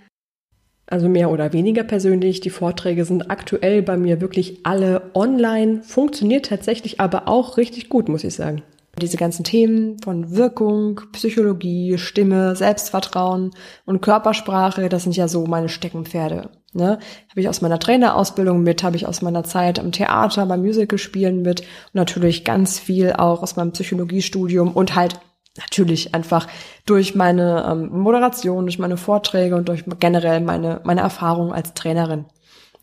Also 0.87 1.09
mehr 1.09 1.31
oder 1.31 1.55
weniger 1.55 1.85
persönlich. 1.85 2.41
Die 2.41 2.51
Vorträge 2.51 3.07
sind 3.07 3.31
aktuell 3.31 3.81
bei 3.81 3.97
mir 3.97 4.21
wirklich 4.21 4.67
alle 4.67 5.11
online, 5.15 5.83
funktioniert 5.83 6.47
tatsächlich 6.47 7.01
aber 7.01 7.29
auch 7.29 7.57
richtig 7.57 7.89
gut, 7.89 8.11
muss 8.11 8.25
ich 8.25 8.35
sagen. 8.35 8.63
Diese 9.03 9.17
ganzen 9.17 9.43
Themen 9.43 9.99
von 9.99 10.37
Wirkung, 10.37 11.01
Psychologie, 11.13 11.99
Stimme, 11.99 12.55
Selbstvertrauen 12.55 13.51
und 13.85 14.01
Körpersprache, 14.01 14.89
das 14.89 15.03
sind 15.03 15.17
ja 15.17 15.27
so 15.27 15.45
meine 15.45 15.69
Steckenpferde. 15.69 16.51
Ne? 16.73 17.01
Habe 17.29 17.41
ich 17.41 17.49
aus 17.49 17.61
meiner 17.61 17.81
Trainerausbildung 17.81 18.63
mit, 18.63 18.85
habe 18.85 18.97
ich 18.97 19.07
aus 19.07 19.21
meiner 19.21 19.43
Zeit 19.43 19.81
am 19.81 19.91
Theater, 19.91 20.47
beim 20.47 20.63
Musicalspielen 20.63 21.43
mit 21.43 21.61
und 21.63 21.95
natürlich 21.95 22.45
ganz 22.45 22.79
viel 22.79 23.13
auch 23.13 23.43
aus 23.43 23.57
meinem 23.57 23.73
Psychologiestudium 23.73 24.73
und 24.73 24.95
halt 24.95 25.19
natürlich 25.59 26.15
einfach 26.15 26.47
durch 26.87 27.17
meine 27.17 27.67
ähm, 27.69 27.91
Moderation, 27.91 28.65
durch 28.65 28.79
meine 28.79 28.97
Vorträge 28.97 29.57
und 29.57 29.69
durch 29.69 29.85
generell 29.99 30.41
meine, 30.41 30.81
meine 30.85 31.01
Erfahrung 31.01 31.53
als 31.53 31.75
Trainerin. 31.75 32.27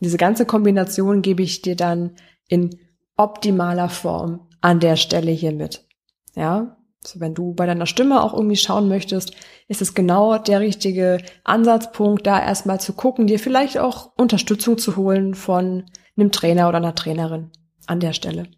Diese 0.00 0.18
ganze 0.18 0.46
Kombination 0.46 1.22
gebe 1.22 1.42
ich 1.42 1.62
dir 1.62 1.76
dann 1.76 2.12
in 2.46 2.78
optimaler 3.16 3.88
Form 3.88 4.48
an 4.60 4.80
der 4.80 4.96
Stelle 4.96 5.30
hier 5.30 5.52
mit. 5.52 5.86
Ja, 6.34 6.76
so 7.04 7.18
wenn 7.18 7.34
du 7.34 7.54
bei 7.54 7.66
deiner 7.66 7.86
Stimme 7.86 8.22
auch 8.22 8.34
irgendwie 8.34 8.56
schauen 8.56 8.88
möchtest, 8.88 9.32
ist 9.68 9.80
es 9.80 9.94
genau 9.94 10.36
der 10.38 10.60
richtige 10.60 11.18
Ansatzpunkt, 11.44 12.26
da 12.26 12.40
erstmal 12.40 12.80
zu 12.80 12.92
gucken, 12.92 13.26
dir 13.26 13.38
vielleicht 13.38 13.78
auch 13.78 14.12
Unterstützung 14.16 14.76
zu 14.76 14.96
holen 14.96 15.34
von 15.34 15.84
einem 16.16 16.30
Trainer 16.30 16.68
oder 16.68 16.78
einer 16.78 16.94
Trainerin 16.94 17.50
an 17.86 18.00
der 18.00 18.12
Stelle. 18.12 18.48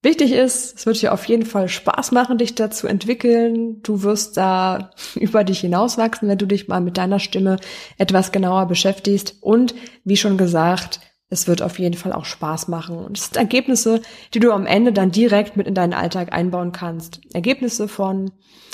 Wichtig 0.00 0.32
ist, 0.32 0.78
es 0.78 0.86
wird 0.86 1.02
dir 1.02 1.12
auf 1.12 1.24
jeden 1.24 1.44
Fall 1.44 1.68
Spaß 1.68 2.12
machen, 2.12 2.38
dich 2.38 2.54
da 2.54 2.70
zu 2.70 2.86
entwickeln. 2.86 3.82
Du 3.82 4.02
wirst 4.02 4.36
da 4.36 4.90
über 5.16 5.42
dich 5.42 5.60
hinauswachsen, 5.60 6.28
wenn 6.28 6.38
du 6.38 6.46
dich 6.46 6.68
mal 6.68 6.80
mit 6.80 6.96
deiner 6.96 7.18
Stimme 7.18 7.56
etwas 7.96 8.30
genauer 8.30 8.66
beschäftigst. 8.66 9.36
Und 9.40 9.74
wie 10.04 10.16
schon 10.16 10.38
gesagt, 10.38 11.00
es 11.30 11.46
wird 11.46 11.60
auf 11.60 11.78
jeden 11.78 11.96
Fall 11.96 12.12
auch 12.12 12.24
Spaß 12.24 12.68
machen. 12.68 12.96
Und 12.98 13.18
es 13.18 13.26
sind 13.26 13.36
Ergebnisse, 13.36 14.00
die 14.32 14.40
du 14.40 14.52
am 14.52 14.66
Ende 14.66 14.92
dann 14.92 15.10
direkt 15.10 15.56
mit 15.56 15.66
in 15.66 15.74
deinen 15.74 15.92
Alltag 15.92 16.32
einbauen 16.32 16.72
kannst. 16.72 17.20
Ergebnisse 17.34 17.86
von 17.86 18.30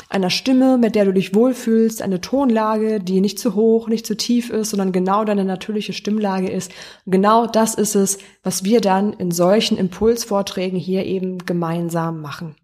einer 0.09 0.31
Stimme, 0.31 0.79
mit 0.79 0.95
der 0.95 1.05
du 1.05 1.13
dich 1.13 1.35
wohlfühlst, 1.35 2.01
eine 2.01 2.21
Tonlage, 2.21 3.01
die 3.01 3.21
nicht 3.21 3.39
zu 3.41 3.55
hoch, 3.55 3.89
nicht 3.89 4.07
zu 4.07 4.17
tief 4.17 4.51
ist, 4.51 4.71
sondern 4.71 4.93
genau 4.93 5.25
deine 5.25 5.45
natürliche 5.45 5.93
Stimmlage 5.93 6.49
ist. 6.49 6.71
Genau 7.07 7.47
das 7.47 7.75
ist 7.75 7.97
es, 7.97 8.19
was 8.45 8.63
wir 8.63 8.81
dann 8.81 9.13
in 9.15 9.33
solchen 9.33 9.77
Impulsvorträgen 9.77 10.79
hier 10.79 11.05
eben 11.05 11.39
gemeinsam 11.39 12.21
machen. 12.21 12.55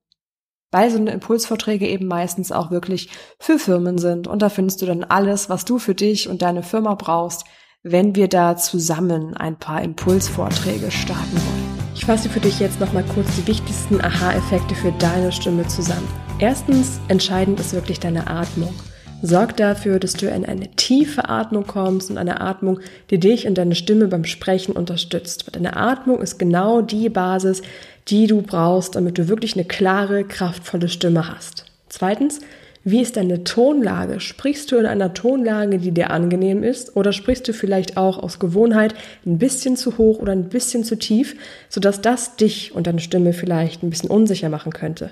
Weil 0.72 0.90
so 0.90 0.98
eine 0.98 1.12
Impulsvorträge 1.12 1.86
eben 1.86 2.06
meistens 2.06 2.52
auch 2.52 2.70
wirklich 2.70 3.10
für 3.38 3.58
Firmen 3.58 3.98
sind 3.98 4.26
und 4.26 4.42
da 4.42 4.48
findest 4.48 4.82
du 4.82 4.86
dann 4.86 5.04
alles, 5.04 5.48
was 5.48 5.64
du 5.64 5.78
für 5.78 5.94
dich 5.94 6.28
und 6.28 6.42
deine 6.42 6.62
Firma 6.62 6.94
brauchst, 6.94 7.44
wenn 7.82 8.16
wir 8.16 8.28
da 8.28 8.56
zusammen 8.56 9.36
ein 9.36 9.58
paar 9.58 9.82
Impulsvorträge 9.82 10.90
starten 10.90 11.36
wollen. 11.36 11.65
Ich 11.96 12.04
fasse 12.04 12.28
für 12.28 12.40
dich 12.40 12.60
jetzt 12.60 12.78
nochmal 12.78 13.04
kurz 13.14 13.34
die 13.36 13.46
wichtigsten 13.46 14.02
Aha-Effekte 14.02 14.74
für 14.74 14.92
deine 14.92 15.32
Stimme 15.32 15.66
zusammen. 15.66 16.06
Erstens, 16.38 17.00
entscheidend 17.08 17.58
ist 17.58 17.72
wirklich 17.72 17.98
deine 17.98 18.28
Atmung. 18.28 18.74
Sorg 19.22 19.56
dafür, 19.56 19.98
dass 19.98 20.12
du 20.12 20.28
in 20.28 20.44
eine 20.44 20.68
tiefe 20.76 21.30
Atmung 21.30 21.66
kommst 21.66 22.10
und 22.10 22.18
eine 22.18 22.42
Atmung, 22.42 22.80
die 23.08 23.18
dich 23.18 23.46
und 23.46 23.56
deine 23.56 23.74
Stimme 23.74 24.08
beim 24.08 24.24
Sprechen 24.24 24.72
unterstützt. 24.72 25.46
Deine 25.52 25.74
Atmung 25.74 26.20
ist 26.20 26.38
genau 26.38 26.82
die 26.82 27.08
Basis, 27.08 27.62
die 28.08 28.26
du 28.26 28.42
brauchst, 28.42 28.94
damit 28.94 29.16
du 29.16 29.28
wirklich 29.28 29.54
eine 29.54 29.64
klare, 29.64 30.24
kraftvolle 30.24 30.90
Stimme 30.90 31.34
hast. 31.34 31.64
Zweitens, 31.88 32.40
wie 32.86 33.02
ist 33.02 33.16
deine 33.16 33.42
Tonlage? 33.42 34.20
Sprichst 34.20 34.70
du 34.70 34.76
in 34.76 34.86
einer 34.86 35.12
Tonlage, 35.12 35.78
die 35.78 35.90
dir 35.90 36.10
angenehm 36.10 36.62
ist? 36.62 36.94
Oder 36.94 37.12
sprichst 37.12 37.48
du 37.48 37.52
vielleicht 37.52 37.96
auch 37.96 38.16
aus 38.16 38.38
Gewohnheit 38.38 38.94
ein 39.26 39.38
bisschen 39.38 39.76
zu 39.76 39.98
hoch 39.98 40.20
oder 40.20 40.30
ein 40.30 40.48
bisschen 40.48 40.84
zu 40.84 40.96
tief, 40.96 41.34
sodass 41.68 42.00
das 42.00 42.36
dich 42.36 42.76
und 42.76 42.86
deine 42.86 43.00
Stimme 43.00 43.32
vielleicht 43.32 43.82
ein 43.82 43.90
bisschen 43.90 44.08
unsicher 44.08 44.50
machen 44.50 44.72
könnte? 44.72 45.10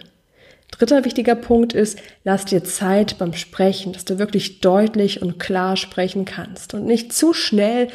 Dritter 0.70 1.04
wichtiger 1.04 1.34
Punkt 1.34 1.72
ist, 1.72 1.98
lass 2.22 2.44
dir 2.44 2.62
Zeit 2.62 3.18
beim 3.18 3.32
Sprechen, 3.32 3.92
dass 3.92 4.04
du 4.04 4.20
wirklich 4.20 4.60
deutlich 4.60 5.20
und 5.20 5.40
klar 5.40 5.76
sprechen 5.76 6.24
kannst 6.24 6.74
und 6.74 6.87
nicht 6.87 7.12
zu 7.12 7.32
schnell 7.32 7.88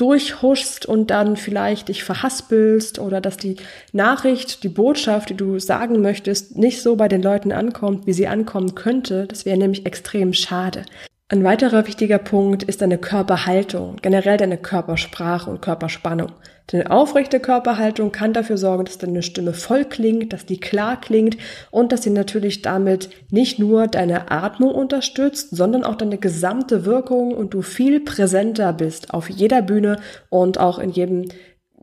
durchhuschst 0.00 0.86
und 0.86 1.10
dann 1.10 1.36
vielleicht 1.36 1.88
dich 1.88 2.04
verhaspelst 2.04 2.98
oder 2.98 3.20
dass 3.20 3.36
die 3.36 3.56
Nachricht, 3.92 4.62
die 4.64 4.68
Botschaft, 4.68 5.30
die 5.30 5.36
du 5.36 5.58
sagen 5.58 6.00
möchtest, 6.00 6.56
nicht 6.56 6.80
so 6.80 6.96
bei 6.96 7.08
den 7.08 7.22
Leuten 7.22 7.52
ankommt, 7.52 8.06
wie 8.06 8.12
sie 8.12 8.26
ankommen 8.26 8.74
könnte. 8.74 9.26
Das 9.26 9.44
wäre 9.44 9.58
nämlich 9.58 9.84
extrem 9.84 10.32
schade. 10.32 10.84
Ein 11.28 11.44
weiterer 11.44 11.86
wichtiger 11.86 12.18
Punkt 12.18 12.62
ist 12.62 12.82
deine 12.82 12.98
Körperhaltung, 12.98 13.96
generell 14.02 14.36
deine 14.36 14.58
Körpersprache 14.58 15.50
und 15.50 15.62
Körperspannung. 15.62 16.32
Deine 16.70 16.90
aufrechte 16.90 17.40
Körperhaltung 17.40 18.12
kann 18.12 18.32
dafür 18.32 18.56
sorgen, 18.56 18.84
dass 18.84 18.98
deine 18.98 19.22
Stimme 19.22 19.54
voll 19.54 19.84
klingt, 19.84 20.32
dass 20.32 20.46
die 20.46 20.60
klar 20.60 21.00
klingt 21.00 21.36
und 21.72 21.90
dass 21.90 22.02
sie 22.02 22.10
natürlich 22.10 22.62
damit 22.62 23.10
nicht 23.30 23.58
nur 23.58 23.88
deine 23.88 24.30
Atmung 24.30 24.72
unterstützt, 24.72 25.50
sondern 25.50 25.82
auch 25.82 25.96
deine 25.96 26.18
gesamte 26.18 26.84
Wirkung 26.84 27.32
und 27.34 27.54
du 27.54 27.62
viel 27.62 27.98
präsenter 28.00 28.72
bist 28.72 29.12
auf 29.12 29.28
jeder 29.28 29.62
Bühne 29.62 29.98
und 30.28 30.58
auch 30.58 30.78
in 30.78 30.90
jedem 30.90 31.24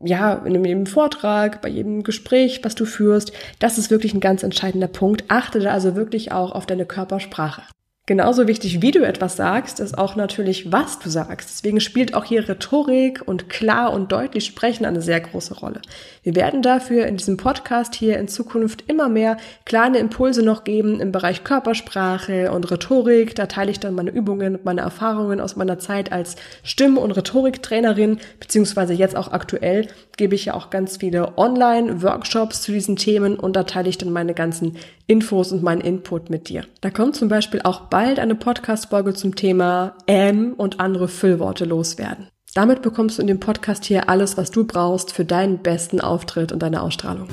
ja, 0.00 0.34
in 0.44 0.64
jedem 0.64 0.86
Vortrag, 0.86 1.60
bei 1.60 1.68
jedem 1.68 2.04
Gespräch, 2.04 2.60
was 2.62 2.76
du 2.76 2.84
führst. 2.84 3.32
Das 3.58 3.78
ist 3.78 3.90
wirklich 3.90 4.14
ein 4.14 4.20
ganz 4.20 4.44
entscheidender 4.44 4.86
Punkt. 4.86 5.24
Achte 5.26 5.58
da 5.58 5.72
also 5.72 5.96
wirklich 5.96 6.30
auch 6.30 6.52
auf 6.52 6.66
deine 6.66 6.86
Körpersprache. 6.86 7.62
Genauso 8.08 8.48
wichtig, 8.48 8.80
wie 8.80 8.90
du 8.90 9.06
etwas 9.06 9.36
sagst, 9.36 9.80
ist 9.80 9.98
auch 9.98 10.16
natürlich, 10.16 10.72
was 10.72 10.98
du 10.98 11.10
sagst. 11.10 11.50
Deswegen 11.50 11.78
spielt 11.78 12.14
auch 12.14 12.24
hier 12.24 12.48
Rhetorik 12.48 13.20
und 13.26 13.50
klar 13.50 13.92
und 13.92 14.10
deutlich 14.10 14.46
sprechen 14.46 14.86
eine 14.86 15.02
sehr 15.02 15.20
große 15.20 15.52
Rolle. 15.52 15.82
Wir 16.28 16.36
werden 16.36 16.60
dafür 16.60 17.06
in 17.06 17.16
diesem 17.16 17.38
Podcast 17.38 17.94
hier 17.94 18.18
in 18.18 18.28
Zukunft 18.28 18.84
immer 18.86 19.08
mehr 19.08 19.38
kleine 19.64 19.96
Impulse 19.96 20.42
noch 20.42 20.62
geben 20.62 21.00
im 21.00 21.10
Bereich 21.10 21.42
Körpersprache 21.42 22.52
und 22.52 22.70
Rhetorik. 22.70 23.34
Da 23.34 23.46
teile 23.46 23.70
ich 23.70 23.80
dann 23.80 23.94
meine 23.94 24.10
Übungen 24.10 24.56
und 24.56 24.64
meine 24.66 24.82
Erfahrungen 24.82 25.40
aus 25.40 25.56
meiner 25.56 25.78
Zeit 25.78 26.12
als 26.12 26.36
Stimm- 26.62 26.98
und 26.98 27.12
Rhetoriktrainerin, 27.12 28.18
beziehungsweise 28.40 28.92
jetzt 28.92 29.16
auch 29.16 29.32
aktuell 29.32 29.88
gebe 30.18 30.34
ich 30.34 30.44
ja 30.44 30.52
auch 30.52 30.68
ganz 30.68 30.98
viele 30.98 31.38
Online-Workshops 31.38 32.60
zu 32.60 32.72
diesen 32.72 32.96
Themen 32.96 33.38
und 33.38 33.56
da 33.56 33.62
teile 33.62 33.88
ich 33.88 33.96
dann 33.96 34.12
meine 34.12 34.34
ganzen 34.34 34.76
Infos 35.06 35.50
und 35.50 35.62
meinen 35.62 35.80
Input 35.80 36.28
mit 36.28 36.50
dir. 36.50 36.66
Da 36.82 36.90
kommt 36.90 37.16
zum 37.16 37.28
Beispiel 37.28 37.62
auch 37.64 37.86
bald 37.86 38.18
eine 38.18 38.34
Podcast-Folge 38.34 39.14
zum 39.14 39.34
Thema 39.34 39.94
M 40.04 40.52
und 40.52 40.78
andere 40.78 41.08
Füllworte 41.08 41.64
loswerden. 41.64 42.28
Damit 42.54 42.82
bekommst 42.82 43.18
du 43.18 43.22
in 43.22 43.28
dem 43.28 43.40
Podcast 43.40 43.84
hier 43.84 44.08
alles, 44.08 44.36
was 44.36 44.50
du 44.50 44.64
brauchst 44.64 45.12
für 45.12 45.24
deinen 45.24 45.58
besten 45.58 46.00
Auftritt 46.00 46.50
und 46.50 46.60
deine 46.60 46.82
Ausstrahlung. 46.82 47.28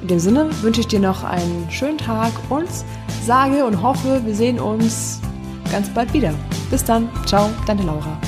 In 0.00 0.08
dem 0.08 0.18
Sinne 0.18 0.50
wünsche 0.62 0.80
ich 0.80 0.88
dir 0.88 1.00
noch 1.00 1.24
einen 1.24 1.70
schönen 1.70 1.98
Tag 1.98 2.32
und 2.48 2.68
sage 3.24 3.64
und 3.64 3.82
hoffe, 3.82 4.22
wir 4.24 4.34
sehen 4.34 4.58
uns 4.58 5.20
ganz 5.70 5.88
bald 5.90 6.12
wieder. 6.12 6.34
Bis 6.70 6.84
dann. 6.84 7.08
Ciao, 7.26 7.50
deine 7.66 7.82
Laura. 7.82 8.18